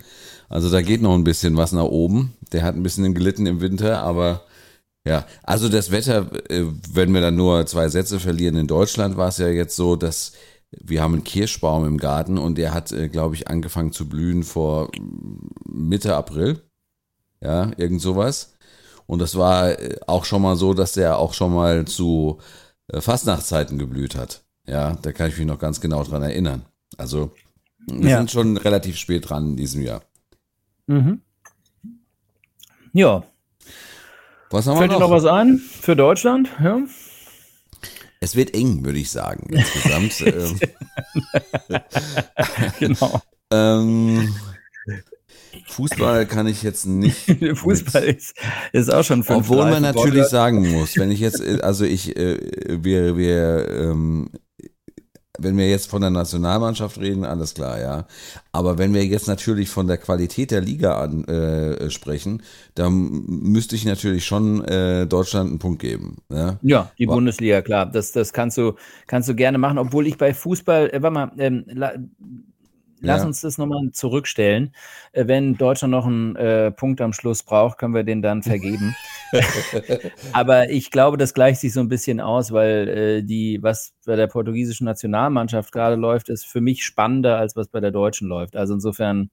[0.48, 2.36] Also da geht noch ein bisschen was nach oben.
[2.52, 4.42] Der hat ein bisschen gelitten im Winter, aber
[5.06, 9.28] ja, also das Wetter, äh, wenn wir dann nur zwei Sätze verlieren, in Deutschland war
[9.28, 10.32] es ja jetzt so, dass
[10.70, 14.42] wir haben einen Kirschbaum im Garten und der hat, äh, glaube ich, angefangen zu blühen
[14.42, 14.90] vor
[15.66, 16.62] Mitte April.
[17.40, 18.53] Ja, irgend sowas.
[19.06, 22.38] Und das war äh, auch schon mal so, dass der auch schon mal zu
[22.88, 24.44] äh, Fastnachtszeiten geblüht hat.
[24.66, 26.64] Ja, da kann ich mich noch ganz genau dran erinnern.
[26.96, 27.32] Also,
[27.86, 28.16] wir Ja.
[28.18, 30.02] sind schon relativ spät dran in diesem Jahr.
[30.86, 31.20] Mhm.
[32.92, 33.24] Ja,
[34.50, 35.08] Was haben fällt wir dir noch?
[35.10, 36.48] noch was ein für Deutschland?
[36.62, 36.78] Ja.
[38.20, 40.20] Es wird eng, würde ich sagen, insgesamt.
[40.22, 40.60] ähm,
[42.78, 43.20] Genau.
[43.50, 44.34] ähm,
[45.66, 47.26] Fußball kann ich jetzt nicht.
[47.58, 48.34] Fußball ist,
[48.72, 50.28] ist auch schon fünf Obwohl man natürlich Portugal.
[50.28, 52.38] sagen muss, wenn ich jetzt, also ich, äh,
[52.82, 54.28] wir, wir, ähm,
[55.36, 58.06] wenn wir jetzt von der Nationalmannschaft reden, alles klar, ja.
[58.52, 62.42] Aber wenn wir jetzt natürlich von der Qualität der Liga an, äh, sprechen,
[62.76, 66.18] dann müsste ich natürlich schon äh, Deutschland einen Punkt geben.
[66.30, 66.60] Ja?
[66.62, 67.86] Ja, die Wa- Bundesliga, klar.
[67.86, 68.74] Das, das kannst du,
[69.08, 71.64] kannst du gerne machen, obwohl ich bei Fußball, äh, warte mal, ähm,
[73.00, 73.26] lass Ja.
[73.26, 74.74] uns das nochmal zurückstellen.
[75.12, 78.94] Äh, wenn Deutschland noch einen äh, Punkt am Schluss braucht, können wir den dann vergeben.
[80.32, 84.16] Aber ich glaube, das gleicht sich so ein bisschen aus, weil äh, die, was bei
[84.16, 88.56] der portugiesischen Nationalmannschaft gerade läuft, ist für mich spannender, als was bei der deutschen läuft.
[88.56, 89.30] Also insofern,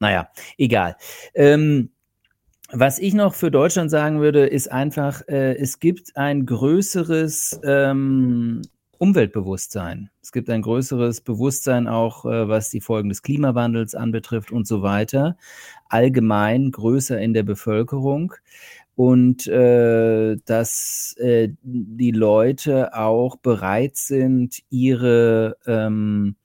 [0.00, 0.96] naja, egal.
[1.34, 1.90] Ähm,
[2.72, 8.62] was ich noch für Deutschland sagen würde, ist einfach, äh, es gibt ein größeres ähm,
[8.98, 10.10] Umweltbewusstsein.
[10.22, 14.82] Es gibt ein größeres Bewusstsein auch, äh, was die Folgen des Klimawandels anbetrifft und so
[14.82, 15.36] weiter.
[15.88, 18.34] Allgemein größer in der Bevölkerung.
[18.96, 26.36] und äh, dass äh, die Leute auch bereit sind, ihre ähm,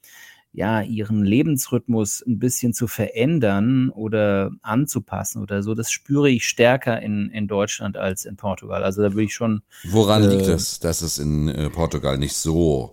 [0.59, 7.01] ja, ihren Lebensrhythmus ein bisschen zu verändern oder anzupassen oder so, das spüre ich stärker
[7.01, 8.83] in, in Deutschland als in Portugal.
[8.83, 9.61] Also da würde ich schon.
[9.85, 12.91] Woran äh, liegt es, dass es in äh, Portugal nicht so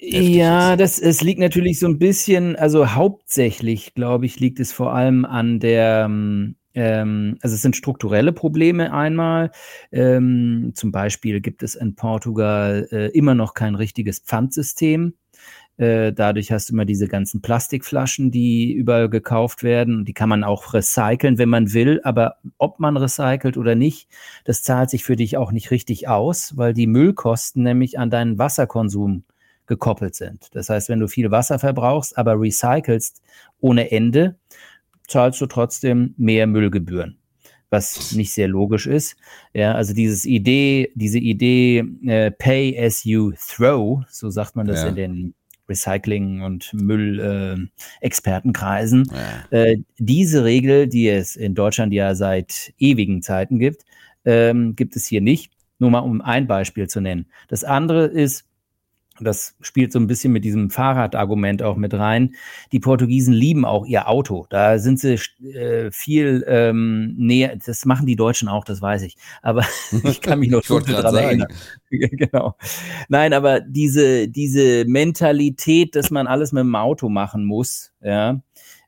[0.00, 4.92] ja, das, es liegt natürlich so ein bisschen, also hauptsächlich, glaube ich, liegt es vor
[4.92, 9.50] allem an der, ähm, also es sind strukturelle Probleme einmal.
[9.92, 15.14] Ähm, zum Beispiel gibt es in Portugal äh, immer noch kein richtiges Pfandsystem.
[15.76, 20.04] Äh, dadurch hast du immer diese ganzen Plastikflaschen, die überall gekauft werden.
[20.04, 22.00] Die kann man auch recyceln, wenn man will.
[22.04, 24.08] Aber ob man recycelt oder nicht,
[24.44, 28.38] das zahlt sich für dich auch nicht richtig aus, weil die Müllkosten nämlich an deinen
[28.38, 29.24] Wasserkonsum
[29.66, 30.54] gekoppelt sind.
[30.54, 33.22] Das heißt, wenn du viel Wasser verbrauchst, aber recycelst
[33.60, 34.36] ohne Ende,
[35.08, 37.18] zahlst du trotzdem mehr Müllgebühren
[37.70, 39.16] was nicht sehr logisch ist.
[39.52, 44.82] Ja, also dieses Idee, diese Idee, äh, pay as you throw, so sagt man das
[44.82, 44.90] ja.
[44.90, 45.34] in den
[45.68, 49.10] Recycling- und Müll-Expertenkreisen.
[49.50, 53.84] Äh, äh, diese Regel, die es in Deutschland ja seit ewigen Zeiten gibt,
[54.24, 55.52] ähm, gibt es hier nicht.
[55.78, 57.26] Nur mal um ein Beispiel zu nennen.
[57.48, 58.44] Das andere ist,
[59.20, 62.34] das spielt so ein bisschen mit diesem Fahrradargument auch mit rein.
[62.72, 64.46] Die Portugiesen lieben auch ihr Auto.
[64.50, 67.56] Da sind sie äh, viel ähm, näher.
[67.64, 69.16] Das machen die Deutschen auch, das weiß ich.
[69.42, 69.64] Aber
[70.04, 71.48] ich kann mich noch gut daran erinnern.
[71.90, 72.56] genau.
[73.08, 78.40] Nein, aber diese, diese Mentalität, dass man alles mit dem Auto machen muss, ja,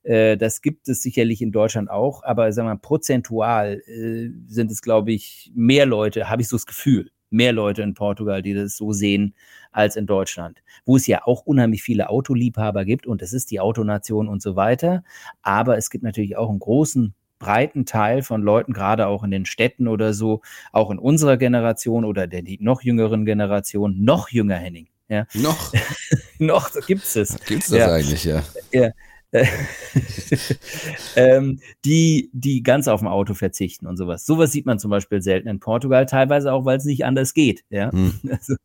[0.02, 2.24] äh, das gibt es sicherlich in Deutschland auch.
[2.24, 6.56] Aber sagen wir mal, prozentual äh, sind es, glaube ich, mehr Leute, habe ich so
[6.56, 9.34] das Gefühl mehr Leute in Portugal, die das so sehen
[9.72, 13.60] als in Deutschland, wo es ja auch unheimlich viele Autoliebhaber gibt und es ist die
[13.60, 15.04] Autonation und so weiter.
[15.42, 19.44] Aber es gibt natürlich auch einen großen breiten Teil von Leuten, gerade auch in den
[19.44, 20.40] Städten oder so,
[20.72, 24.88] auch in unserer Generation oder der die noch jüngeren Generation, noch jünger Henning.
[25.08, 25.26] Ja.
[25.34, 25.72] Noch?
[26.38, 27.38] noch gibt es es.
[27.44, 27.92] Gibt es das ja.
[27.92, 28.42] eigentlich, ja.
[28.72, 28.90] ja.
[31.16, 34.24] ähm, die, die ganz auf dem Auto verzichten und sowas.
[34.24, 37.64] Sowas sieht man zum Beispiel selten in Portugal, teilweise auch, weil es nicht anders geht.
[37.70, 37.92] Ja?
[37.92, 38.14] Hm.
[38.36, 38.56] Also,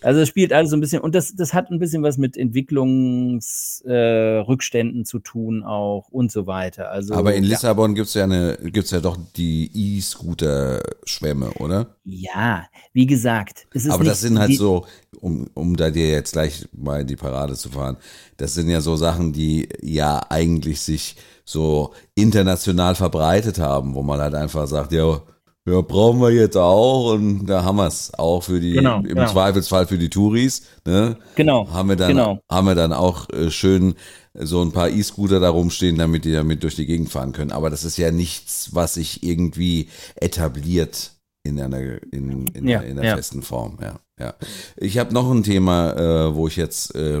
[0.00, 2.36] also es spielt alles so ein bisschen, und das, das hat ein bisschen was mit
[2.36, 6.90] Entwicklungsrückständen äh, zu tun auch und so weiter.
[6.90, 7.96] Also, Aber in Lissabon ja.
[7.96, 11.96] gibt es ja eine, gibt's ja doch die E-Scooter-Schwämme, oder?
[12.04, 13.66] Ja, wie gesagt.
[13.88, 14.86] Aber das sind halt so,
[15.20, 17.96] um, um da dir jetzt gleich mal in die Parade zu fahren,
[18.36, 24.20] das sind ja so Sachen, die ja eigentlich sich so international verbreitet haben, wo man
[24.20, 25.20] halt einfach sagt, ja,
[25.66, 29.04] ja, brauchen wir jetzt auch und da haben wir es auch für die, genau, im
[29.04, 29.26] genau.
[29.26, 31.16] Zweifelsfall für die Touris, ne?
[31.34, 31.68] Genau.
[31.70, 32.40] Haben wir dann, genau.
[32.50, 33.94] haben wir dann auch äh, schön
[34.34, 37.52] so ein paar E-Scooter da rumstehen, damit die damit durch die Gegend fahren können.
[37.52, 41.80] Aber das ist ja nichts, was sich irgendwie etabliert in einer,
[42.12, 43.16] in, in, ja, in einer ja.
[43.16, 43.98] festen Form, ja.
[44.20, 44.34] Ja,
[44.76, 47.20] ich habe noch ein Thema, äh, wo ich jetzt äh,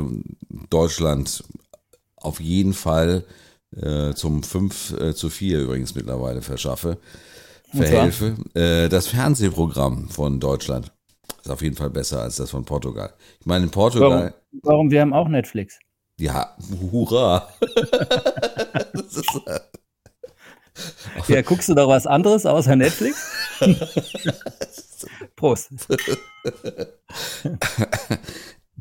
[0.68, 1.44] Deutschland
[2.20, 3.24] auf jeden Fall
[3.76, 6.98] äh, zum 5 äh, zu 4 übrigens mittlerweile verschaffe,
[7.70, 8.36] verhelfe.
[8.54, 10.92] Äh, das Fernsehprogramm von Deutschland
[11.42, 13.12] ist auf jeden Fall besser als das von Portugal.
[13.40, 14.10] Ich meine, in Portugal.
[14.10, 14.32] Warum?
[14.62, 14.90] Warum?
[14.90, 15.78] Wir haben auch Netflix.
[16.18, 16.56] Ja,
[16.90, 17.48] hurra.
[18.92, 19.60] ist, äh,
[21.28, 23.30] ja, guckst du doch was anderes außer Netflix?
[25.36, 25.70] Prost.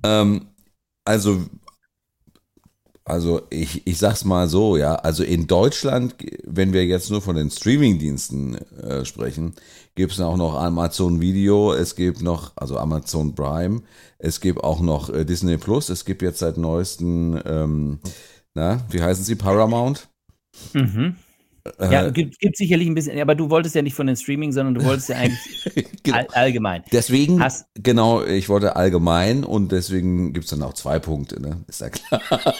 [0.04, 0.48] ähm,
[1.06, 1.42] also,
[3.08, 7.38] also ich, ich sag's mal so, ja, also in Deutschland, wenn wir jetzt nur von
[7.38, 9.54] den Streamingdiensten äh, sprechen,
[9.96, 13.82] gibt es auch noch Amazon Video, es gibt noch, also Amazon Prime,
[14.20, 18.00] es gibt auch noch äh, Disney Plus, es gibt jetzt seit neuesten, ähm,
[18.54, 20.10] na, wie heißen sie, Paramount?
[20.74, 21.16] Mhm.
[21.80, 24.52] Ja, äh, gibt, gibt sicherlich ein bisschen, aber du wolltest ja nicht von den Streaming,
[24.52, 26.18] sondern du wolltest ja eigentlich genau.
[26.18, 26.84] all, allgemein.
[26.92, 31.64] Deswegen, Hast, genau, ich wollte allgemein und deswegen gibt es dann auch zwei Punkte, ne?
[31.68, 32.22] Ist ja klar.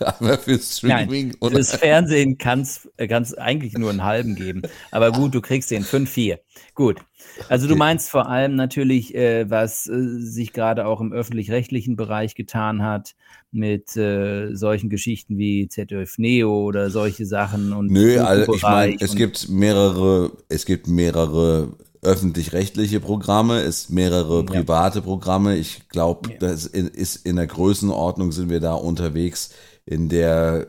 [0.00, 1.56] aber für Streaming Nein, oder?
[1.56, 4.62] Fürs Fernsehen kann es äh, eigentlich nur einen halben geben.
[4.90, 6.38] Aber gut, du kriegst den 5-4.
[6.74, 7.00] Gut.
[7.48, 12.34] Also du meinst vor allem natürlich, äh, was äh, sich gerade auch im öffentlich-rechtlichen Bereich
[12.34, 13.14] getan hat
[13.50, 18.96] mit äh, solchen Geschichten wie ZDF Neo oder solche Sachen und Nö, also ich meine,
[19.00, 25.56] es gibt mehrere, es gibt mehrere öffentlich-rechtliche Programme, es mehrere private Programme.
[25.56, 26.36] Ich glaube, ja.
[26.38, 29.54] das ist in der Größenordnung sind wir da unterwegs,
[29.84, 30.68] in der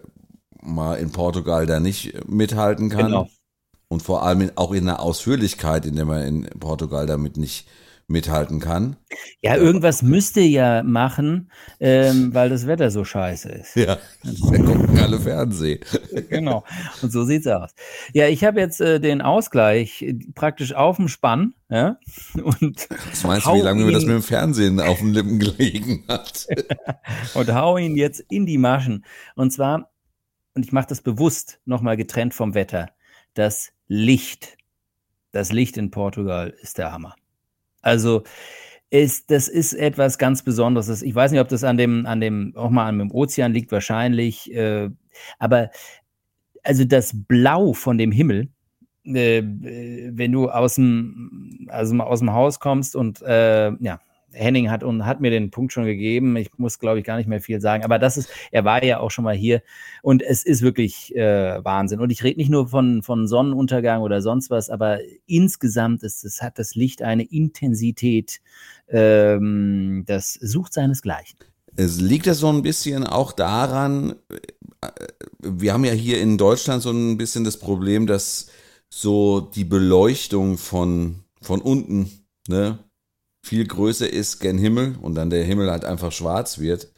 [0.61, 3.07] mal in Portugal da nicht mithalten kann.
[3.07, 3.29] Genau
[3.89, 7.67] und vor allem auch in der Ausführlichkeit, in der man in Portugal damit nicht
[8.09, 8.95] mithalten kann.
[9.41, 13.75] Ja, irgendwas müsste ja machen, ähm, weil das Wetter so scheiße ist.
[13.75, 15.81] Ja, wir gucken alle Fernsehen.
[16.29, 16.63] genau.
[17.01, 17.71] Und so sieht's aus.
[18.13, 21.53] Ja, ich habe jetzt äh, den Ausgleich praktisch auf dem Spann.
[21.69, 21.97] Ja?
[22.35, 26.05] Und Was meinst du, wie lange mir das mit dem Fernsehen auf den Lippen gelegen
[26.07, 26.47] hat?
[27.33, 29.03] und hau ihn jetzt in die Maschen.
[29.35, 29.91] Und zwar,
[30.55, 32.89] und ich mache das bewusst nochmal getrennt vom Wetter,
[33.33, 34.57] das Licht.
[35.31, 37.15] Das Licht in Portugal ist der Hammer.
[37.81, 38.23] Also
[38.89, 41.01] ist, das ist etwas ganz Besonderes.
[41.01, 43.71] Ich weiß nicht, ob das an dem, an dem, auch mal an dem Ozean liegt,
[43.71, 44.53] wahrscheinlich.
[44.53, 44.89] Äh,
[45.39, 45.69] aber
[46.63, 48.49] also das Blau von dem Himmel,
[49.03, 53.99] äh, wenn du aus dem, also aus dem Haus kommst und äh, ja,
[54.31, 56.35] Henning hat hat mir den Punkt schon gegeben.
[56.35, 57.83] Ich muss, glaube ich, gar nicht mehr viel sagen.
[57.83, 59.61] Aber das ist, er war ja auch schon mal hier
[60.01, 61.99] und es ist wirklich äh, Wahnsinn.
[61.99, 66.41] Und ich rede nicht nur von, von Sonnenuntergang oder sonst was, aber insgesamt ist es,
[66.41, 68.41] hat das Licht eine Intensität,
[68.89, 71.39] ähm, das sucht seinesgleichen.
[71.75, 74.15] Es liegt ja so ein bisschen auch daran,
[74.81, 74.89] äh,
[75.39, 78.47] wir haben ja hier in Deutschland so ein bisschen das Problem, dass
[78.89, 82.09] so die Beleuchtung von, von unten,
[82.47, 82.79] ne,
[83.47, 86.91] viel größer ist gen Himmel und dann der Himmel halt einfach schwarz wird.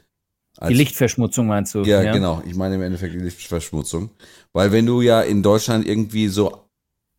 [0.68, 1.84] die Lichtverschmutzung meinst du?
[1.84, 2.42] Ja, ja, genau.
[2.46, 4.10] Ich meine im Endeffekt die Lichtverschmutzung.
[4.52, 6.70] Weil wenn du ja in Deutschland irgendwie so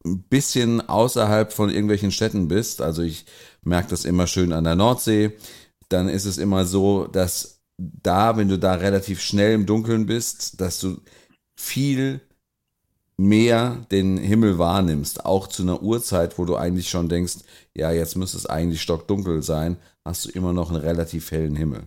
[0.05, 3.27] ein bisschen außerhalb von irgendwelchen Städten bist, also ich
[3.63, 5.33] merke das immer schön an der Nordsee,
[5.89, 10.61] dann ist es immer so, dass da, wenn du da relativ schnell im Dunkeln bist,
[10.61, 11.01] dass du
[11.57, 12.21] viel
[13.21, 17.39] mehr den Himmel wahrnimmst, auch zu einer Uhrzeit, wo du eigentlich schon denkst,
[17.75, 21.83] ja, jetzt müsste es eigentlich stockdunkel sein, hast du immer noch einen relativ hellen Himmel.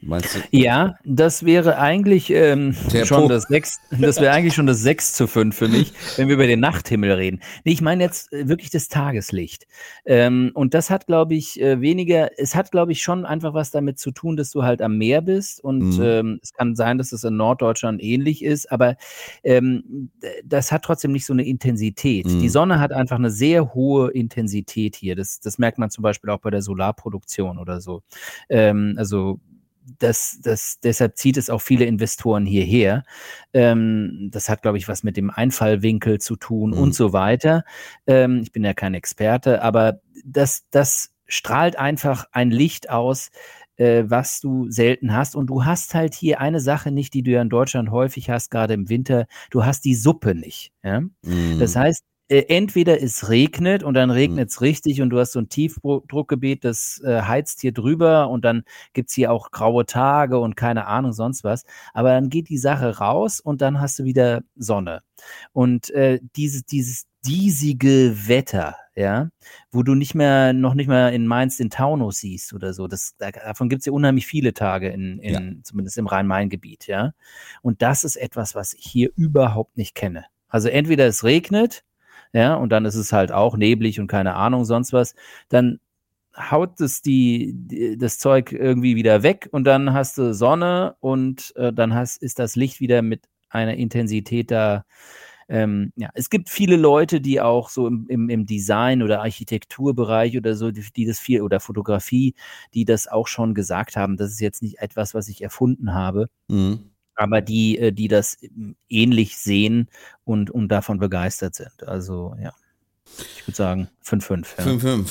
[0.00, 0.40] Meinst du?
[0.50, 2.74] Ja, das wäre eigentlich ähm,
[3.04, 6.34] schon das 6, das wäre eigentlich schon das 6 zu 5 für mich, wenn wir
[6.34, 7.40] über den Nachthimmel reden.
[7.64, 9.66] Nee, ich meine jetzt äh, wirklich das Tageslicht.
[10.04, 13.70] Ähm, und das hat, glaube ich, äh, weniger, es hat, glaube ich, schon einfach was
[13.70, 15.62] damit zu tun, dass du halt am Meer bist.
[15.62, 16.02] Und mhm.
[16.02, 18.96] ähm, es kann sein, dass es in Norddeutschland ähnlich ist, aber
[19.44, 20.10] ähm,
[20.44, 22.26] das hat trotzdem nicht so eine Intensität.
[22.26, 22.40] Mhm.
[22.40, 25.16] Die Sonne hat einfach eine sehr hohe Intensität hier.
[25.16, 28.02] Das, das merkt man zum Beispiel auch bei der Solarproduktion oder so.
[28.48, 29.40] Ähm, also
[29.98, 33.04] das, das, deshalb zieht es auch viele Investoren hierher.
[33.52, 36.78] Ähm, das hat, glaube ich, was mit dem Einfallwinkel zu tun mhm.
[36.78, 37.64] und so weiter.
[38.06, 43.30] Ähm, ich bin ja kein Experte, aber das, das strahlt einfach ein Licht aus,
[43.76, 45.36] äh, was du selten hast.
[45.36, 48.50] Und du hast halt hier eine Sache nicht, die du ja in Deutschland häufig hast,
[48.50, 49.26] gerade im Winter.
[49.50, 50.72] Du hast die Suppe nicht.
[50.82, 51.00] Ja?
[51.00, 51.58] Mhm.
[51.58, 54.66] Das heißt, äh, entweder es regnet und dann regnet es mhm.
[54.66, 59.14] richtig und du hast so ein Tiefdruckgebiet, das äh, heizt hier drüber und dann gibt's
[59.14, 61.64] hier auch graue Tage und keine Ahnung, sonst was.
[61.94, 65.02] Aber dann geht die Sache raus und dann hast du wieder Sonne.
[65.52, 69.28] Und äh, dieses, dieses diesige Wetter, ja,
[69.70, 72.86] wo du nicht mehr, noch nicht mehr in Mainz den Taunus siehst oder so.
[72.86, 75.62] Das, davon gibt's ja unheimlich viele Tage in, in ja.
[75.62, 77.12] zumindest im Rhein-Main-Gebiet, ja.
[77.62, 80.24] Und das ist etwas, was ich hier überhaupt nicht kenne.
[80.48, 81.84] Also entweder es regnet
[82.32, 85.14] ja, und dann ist es halt auch neblig und keine Ahnung, sonst was,
[85.48, 85.80] dann
[86.36, 91.54] haut es die, die, das Zeug irgendwie wieder weg und dann hast du Sonne und
[91.56, 94.84] äh, dann hast, ist das Licht wieder mit einer Intensität da.
[95.50, 100.36] Ähm, ja, es gibt viele Leute, die auch so im, im, im Design oder Architekturbereich
[100.36, 102.34] oder so, die, die, das viel oder Fotografie,
[102.74, 104.18] die das auch schon gesagt haben.
[104.18, 106.28] Das ist jetzt nicht etwas, was ich erfunden habe.
[106.48, 109.88] Mhm aber die, äh, die das ähm, ähnlich sehen
[110.24, 111.86] und, und davon begeistert sind.
[111.86, 112.52] Also ja,
[113.36, 114.46] ich würde sagen 5-5.
[114.58, 114.64] Ja.
[114.64, 115.06] 5-5.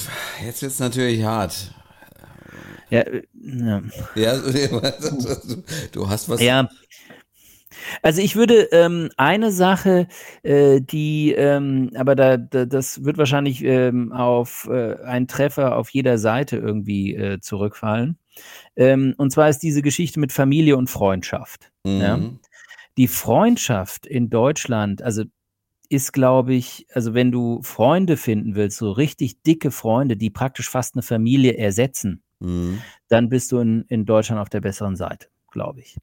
[0.45, 1.73] Jetzt wird es natürlich hart.
[2.89, 3.81] Ja, äh, ja.
[4.15, 4.37] ja
[5.91, 6.41] du hast was.
[6.41, 6.69] Ja.
[8.01, 10.07] Also ich würde ähm, eine Sache,
[10.43, 15.89] äh, die, ähm, aber da, da, das wird wahrscheinlich ähm, auf äh, einen Treffer auf
[15.89, 18.17] jeder Seite irgendwie äh, zurückfallen.
[18.75, 21.71] Ähm, und zwar ist diese Geschichte mit Familie und Freundschaft.
[21.87, 22.01] Mhm.
[22.01, 22.19] Ja?
[22.97, 25.23] Die Freundschaft in Deutschland, also
[25.89, 30.69] ist, glaube ich, also wenn du Freunde finden willst, so richtig dicke Freunde, die praktisch
[30.69, 32.81] fast eine Familie ersetzen, mhm.
[33.07, 35.97] dann bist du in, in Deutschland auf der besseren Seite, glaube ich.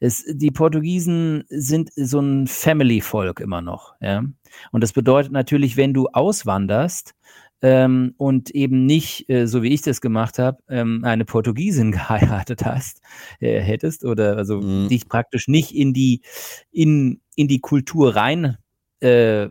[0.00, 4.24] Es, die Portugiesen sind so ein Family-Volk immer noch, ja.
[4.72, 7.14] Und das bedeutet natürlich, wenn du auswanderst,
[7.62, 12.64] ähm, und eben nicht, äh, so wie ich das gemacht habe, ähm, eine Portugiesin geheiratet
[12.64, 13.00] hast,
[13.40, 14.88] äh, hättest oder also mhm.
[14.88, 16.22] dich praktisch nicht in die,
[16.70, 18.56] in, in die Kultur rein
[19.00, 19.48] äh,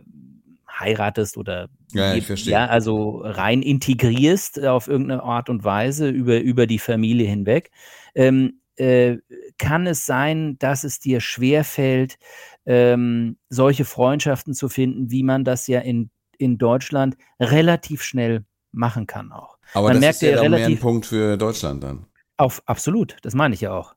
[0.78, 2.52] heiratest oder ja, ich verstehe.
[2.52, 7.70] ja, also rein integrierst auf irgendeine Art und Weise über, über die Familie hinweg,
[8.14, 9.16] ähm, äh,
[9.58, 12.16] kann es sein, dass es dir schwerfällt,
[12.64, 19.06] ähm, solche Freundschaften zu finden, wie man das ja in in Deutschland relativ schnell machen
[19.06, 19.58] kann auch.
[19.74, 22.06] Aber Man das merkt ist ja dann mehr ein relativ- Punkt für Deutschland dann.
[22.36, 23.94] Auf, absolut, das meine ich ja auch.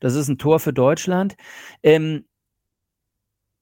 [0.00, 1.36] Das ist ein Tor für Deutschland.
[1.82, 2.24] Ähm,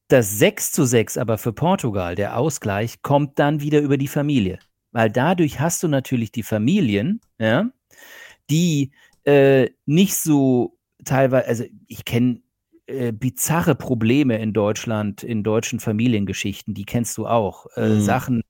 [0.09, 4.59] das 6 zu 6 aber für Portugal, der Ausgleich, kommt dann wieder über die Familie.
[4.93, 7.71] Weil dadurch hast du natürlich die Familien, ja,
[8.51, 8.91] die
[9.25, 12.43] äh, nicht so teilweise, also ich kenne
[12.91, 17.67] äh, bizarre Probleme in Deutschland, in deutschen Familiengeschichten, die kennst du auch.
[17.77, 18.01] Äh, Mhm.
[18.01, 18.43] Sachen,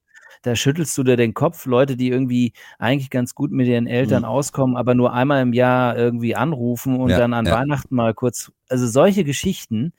[0.43, 4.23] da schüttelst du dir den Kopf, Leute, die irgendwie eigentlich ganz gut mit ihren Eltern
[4.23, 4.25] Mhm.
[4.25, 7.51] auskommen, aber nur einmal im Jahr irgendwie anrufen und Ja, dann an ja.
[7.51, 8.53] Weihnachten mal kurz.
[8.71, 9.93] Also solche Geschichten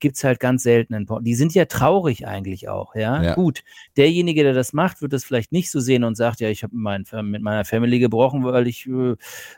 [0.00, 1.24] gibt's halt ganz selten in Portugal.
[1.24, 3.22] Die sind ja traurig eigentlich auch, ja?
[3.22, 3.34] Ja.
[3.34, 3.62] Gut,
[3.96, 6.74] derjenige, der das macht, wird das vielleicht nicht so sehen und sagt, ja, ich habe
[6.76, 9.14] Fam- mit meiner Family gebrochen, weil ich äh,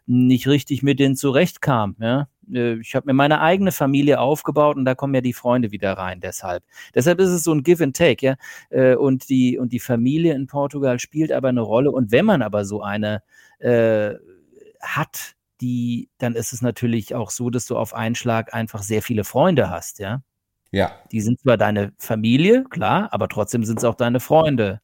[0.07, 2.29] nicht richtig mit denen zurechtkam, ja.
[2.53, 5.93] Äh, Ich habe mir meine eigene Familie aufgebaut und da kommen ja die Freunde wieder
[5.95, 6.63] rein, deshalb.
[6.95, 8.37] Deshalb ist es so ein Give and Take, ja.
[8.71, 11.91] Äh, Und die, und die Familie in Portugal spielt aber eine Rolle.
[11.91, 13.23] Und wenn man aber so eine
[13.59, 14.15] äh,
[14.81, 19.03] hat, die, dann ist es natürlich auch so, dass du auf einen Schlag einfach sehr
[19.03, 20.23] viele Freunde hast, ja.
[20.71, 20.93] Ja.
[21.13, 24.81] Die sind zwar deine Familie, klar, aber trotzdem sind es auch deine Freunde.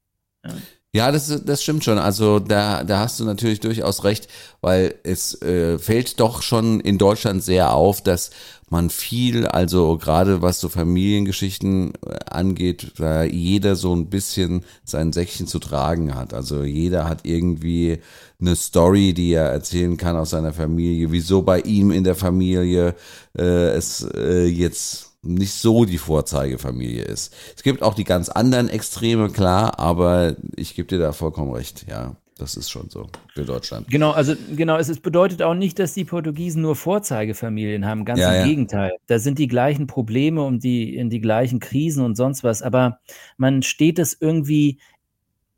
[0.95, 1.99] Ja, das, das stimmt schon.
[1.99, 4.29] Also da, da hast du natürlich durchaus recht,
[4.61, 8.31] weil es äh, fällt doch schon in Deutschland sehr auf, dass
[8.71, 15.13] man viel, also gerade was so Familiengeschichten äh, angeht, da jeder so ein bisschen sein
[15.13, 16.35] Säckchen zu tragen hat.
[16.35, 17.99] Also jeder hat irgendwie
[18.41, 22.95] eine Story, die er erzählen kann aus seiner Familie, wieso bei ihm in der Familie
[23.37, 27.33] äh, es äh, jetzt nicht so die Vorzeigefamilie ist.
[27.57, 31.87] Es gibt auch die ganz anderen Extreme, klar, aber ich gebe dir da vollkommen recht,
[31.89, 32.17] ja.
[32.37, 33.87] Das ist schon so für Deutschland.
[33.89, 38.05] Genau, also genau, es bedeutet auch nicht, dass die Portugiesen nur Vorzeigefamilien haben.
[38.05, 38.45] Ganz Ja, im ja.
[38.45, 38.93] Gegenteil.
[39.07, 42.61] Da sind die gleichen Probleme und die in die gleichen Krisen und sonst was.
[42.63, 42.99] Aber
[43.37, 44.79] man steht es irgendwie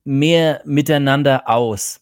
[0.04, 2.00] mehr miteinander aus.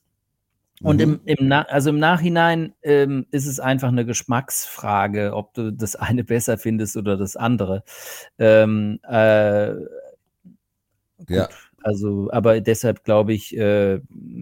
[0.83, 1.21] Und Mhm.
[1.25, 6.25] im, im, also im Nachhinein ähm, ist es einfach eine Geschmacksfrage, ob du das eine
[6.25, 7.85] besser findest oder das andere.
[8.39, 9.73] Ähm, äh,
[11.19, 11.49] gut, Ja.
[11.85, 14.01] Also, aber deshalb glaube ich, äh,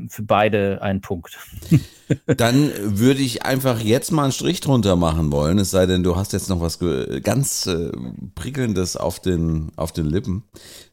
[0.08, 1.36] für beide ein Punkt.
[2.36, 6.14] Dann würde ich einfach jetzt mal einen Strich drunter machen wollen, es sei denn, du
[6.14, 6.78] hast jetzt noch was
[7.24, 7.90] ganz äh,
[8.36, 10.44] prickelndes auf den, auf den Lippen,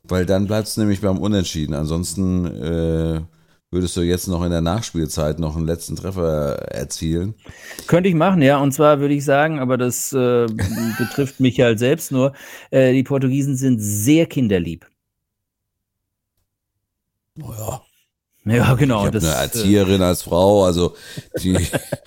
[0.04, 1.76] weil dann bleibst du nämlich beim Unentschieden.
[1.76, 3.22] Ansonsten äh,
[3.70, 7.36] würdest du jetzt noch in der Nachspielzeit noch einen letzten Treffer erzielen.
[7.86, 8.58] Könnte ich machen, ja.
[8.60, 10.48] Und zwar würde ich sagen, aber das äh,
[10.98, 12.34] betrifft mich halt selbst nur,
[12.72, 14.88] äh, die Portugiesen sind sehr kinderlieb.
[17.40, 17.82] Naja,
[18.70, 19.02] Ja, genau.
[19.02, 20.96] ich habe eine äh, Erzieherin als Frau, also
[21.42, 21.58] die,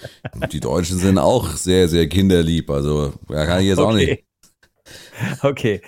[0.53, 2.71] die Deutschen sind auch sehr, sehr kinderlieb.
[2.71, 4.11] Also da kann ich jetzt auch nicht.
[4.11, 4.25] okay.
[5.43, 5.81] Okay,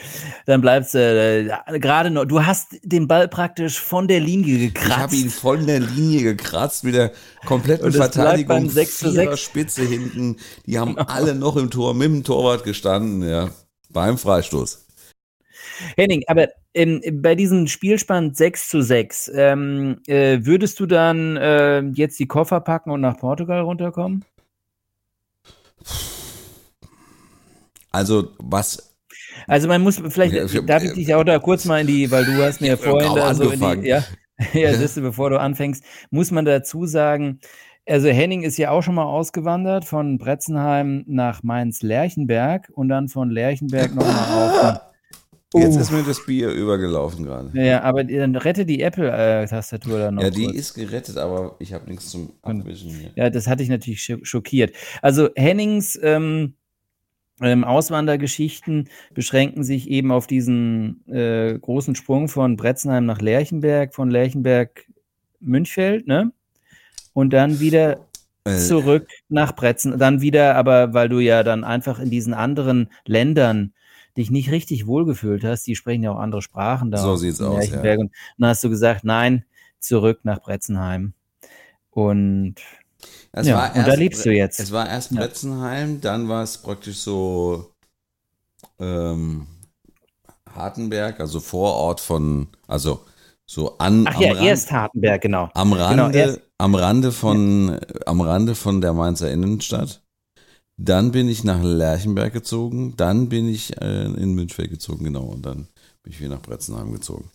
[0.46, 1.48] dann bleibst äh,
[1.80, 2.24] gerade noch.
[2.24, 4.96] Du hast den Ball praktisch von der Linie Ich gekratzt.
[4.96, 7.12] habe ihn von der Linie gekratzt mit der
[7.44, 8.48] kompletten Verteidigung.
[8.48, 9.14] beim 6 zu 6.
[9.24, 10.36] Vierer Spitze hinten.
[10.66, 13.50] Die haben alle noch im Tor mit dem Torwart gestanden, ja.
[13.90, 14.83] Beim Freistoß.
[15.96, 21.80] Henning, aber ähm, bei diesem Spielspann 6 zu 6, ähm, äh, würdest du dann äh,
[21.94, 24.24] jetzt die Koffer packen und nach Portugal runterkommen?
[27.90, 28.96] Also, was.
[29.46, 32.10] Also man muss vielleicht, Ja, ich- darf ich dich auch da kurz mal in die,
[32.10, 34.02] weil du hast mir ja vorhin da so in die, ja,
[34.52, 37.40] ja, siehst du, bevor du anfängst, muss man dazu sagen,
[37.86, 43.30] also Henning ist ja auch schon mal ausgewandert von Bretzenheim nach Mainz-Lerchenberg und dann von
[43.30, 44.80] Lerchenberg nochmal auf.
[45.54, 45.80] Jetzt Oh.
[45.80, 47.50] ist mir das Bier übergelaufen gerade.
[47.54, 50.22] Ja, aber dann rette die Apple-Tastatur dann noch.
[50.22, 50.56] Ja, die kurz.
[50.56, 53.10] ist gerettet, aber ich habe nichts zum Abwischen hier.
[53.14, 54.74] Ja, das hatte ich natürlich scho- schockiert.
[55.02, 56.54] Also Hennings ähm,
[57.40, 64.10] ähm, Auswandergeschichten beschränken sich eben auf diesen äh, großen Sprung von Bretzenheim nach Lerchenberg, von
[64.10, 64.86] Lerchenberg
[65.40, 66.32] Münchfeld, ne?
[67.12, 68.06] Und dann wieder
[68.46, 69.98] Äh, zurück nach Bretzen.
[69.98, 73.72] Dann wieder, aber weil du ja dann einfach in diesen anderen Ländern
[74.16, 76.98] dich nicht richtig wohlgefühlt hast, die sprechen ja auch andere Sprachen da.
[76.98, 77.98] So sieht's aus, Lerchenberg.
[77.98, 79.44] Und dann hast du gesagt, nein,
[79.80, 81.14] zurück nach Bretzenheim.
[81.90, 82.56] Und
[83.32, 84.60] es ja, war und da erst lebst du jetzt.
[84.60, 85.20] Es war erst Ja.
[85.20, 87.72] Bretzenheim, dann war es praktisch so
[88.78, 89.46] ähm,
[90.54, 93.04] Hartenberg, also Vorort von, also
[93.46, 95.50] so an Ach ja, Rand, erst Hartenberg, genau.
[95.54, 100.03] am Rande, Genau, am Rande von, am Rande von der Mainzer Innenstadt.
[100.76, 105.46] Dann bin ich nach Lerchenberg gezogen, dann bin ich äh, in Münchfeld gezogen, genau, und
[105.46, 105.68] dann
[106.02, 107.30] bin ich wieder nach Bretzenheim gezogen.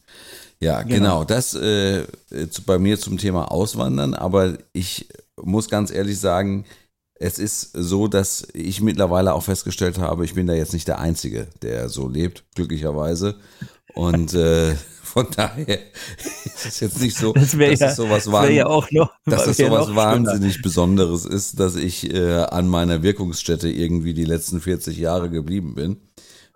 [0.59, 1.23] Ja, genau, Genau.
[1.23, 2.05] das äh,
[2.49, 5.07] zu, bei mir zum Thema Auswandern, aber ich
[5.41, 6.65] muss ganz ehrlich sagen,
[7.19, 10.99] es ist so, dass ich mittlerweile auch festgestellt habe, ich bin da jetzt nicht der
[10.99, 13.35] Einzige, der so lebt, glücklicherweise.
[13.93, 15.79] Und äh, von daher
[16.65, 19.11] ist jetzt nicht so, Das dass ja, es sowas das ja auch noch.
[19.25, 24.13] dass das wär sowas noch wahnsinnig Besonderes ist, dass ich äh, an meiner Wirkungsstätte irgendwie
[24.13, 25.97] die letzten 40 Jahre geblieben bin.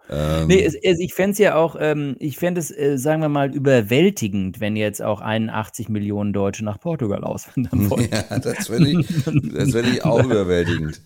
[0.10, 3.22] Ähm, Nee, es, es, ich fände es ja auch, ähm, ich fände es, äh, sagen
[3.22, 8.10] wir mal, überwältigend, wenn jetzt auch 81 Millionen Deutsche nach Portugal auswandern wollen.
[8.12, 9.08] ja, das finde ich,
[9.54, 11.02] das ich auch überwältigend.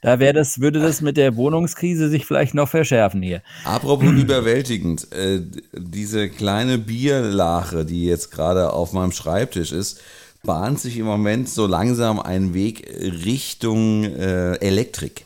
[0.00, 3.42] Da wäre das, würde das mit der Wohnungskrise sich vielleicht noch verschärfen hier.
[3.64, 5.40] Apropos überwältigend, äh,
[5.72, 10.00] diese kleine Bierlache, die jetzt gerade auf meinem Schreibtisch ist,
[10.44, 12.86] bahnt sich im Moment so langsam einen Weg
[13.24, 15.24] Richtung äh, Elektrik.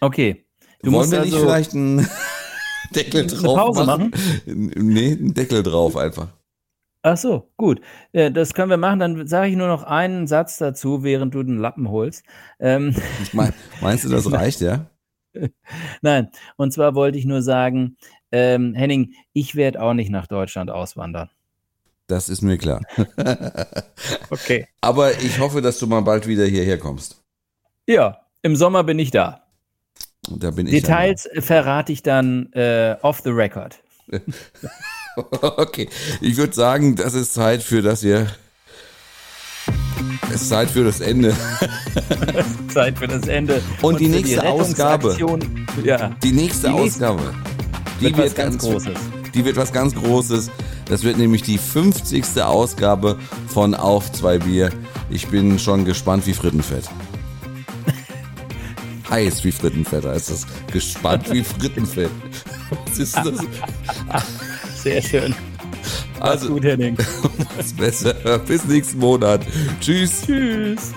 [0.00, 0.45] Okay.
[0.82, 2.08] Du Wollen musst wir nicht also vielleicht einen
[2.94, 4.12] Deckel drauf Pause machen?
[4.46, 6.28] Nee, einen Deckel drauf einfach.
[7.02, 7.80] Ach so, gut.
[8.12, 8.98] Das können wir machen.
[8.98, 12.24] Dann sage ich nur noch einen Satz dazu, während du den Lappen holst.
[12.58, 12.96] Ähm,
[13.32, 14.86] mein, meinst du, das reicht, ja?
[16.00, 17.96] nein, und zwar wollte ich nur sagen,
[18.32, 21.30] ähm, Henning, ich werde auch nicht nach Deutschland auswandern.
[22.08, 22.80] Das ist mir klar.
[24.30, 24.66] Okay.
[24.80, 27.22] Aber ich hoffe, dass du mal bald wieder hierher kommst.
[27.86, 29.45] Ja, im Sommer bin ich da.
[30.30, 30.72] Und da bin ich.
[30.72, 33.76] Details verrate ich dann äh, off the record.
[35.40, 35.88] Okay,
[36.20, 38.26] ich würde sagen, das ist Zeit für das hier.
[40.28, 41.34] Es ist Zeit für das Ende.
[42.68, 43.62] Zeit für das Ende.
[43.80, 45.12] Und die für nächste Ausgabe.
[45.14, 45.42] Rettungsaktion-
[45.84, 47.34] Ja, Die nächste Die nächste- Ausgabe.
[48.00, 48.92] wird was ganz Großes.
[49.34, 50.50] Die wird was ganz Großes.
[50.84, 52.42] Das wird nämlich die 50.
[52.42, 53.18] Ausgabe
[53.48, 54.70] von Auf zwei Bier.
[55.08, 56.84] Ich bin schon gespannt wie Frittenfett.
[59.08, 60.46] Heiß wie Frittenfett heißt das.
[60.72, 62.10] Gespannt wie Frittenfett.
[62.88, 63.40] Was ist das?
[64.82, 65.34] Sehr schön.
[66.18, 66.96] Mach's Also, gut, Henning.
[67.56, 68.14] was besser.
[68.46, 69.42] Bis nächsten Monat.
[69.80, 70.22] Tschüss.
[70.26, 70.92] Tschüss.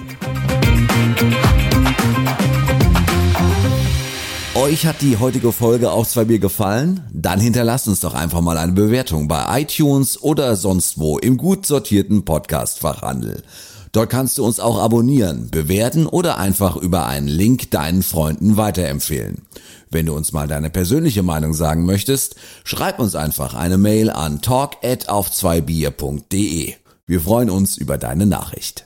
[4.56, 7.02] Euch hat die heutige Folge auf zwei Bier gefallen?
[7.14, 11.66] Dann hinterlasst uns doch einfach mal eine Bewertung bei iTunes oder sonst wo im gut
[11.66, 13.44] sortierten Podcast-Fachhandel.
[13.92, 19.44] Dort kannst du uns auch abonnieren, bewerten oder einfach über einen Link deinen Freunden weiterempfehlen.
[19.90, 24.42] Wenn du uns mal deine persönliche Meinung sagen möchtest, schreib uns einfach eine Mail an
[24.42, 26.74] talk at auf zwei Bier.de.
[27.08, 28.86] Wir freuen uns über deine Nachricht.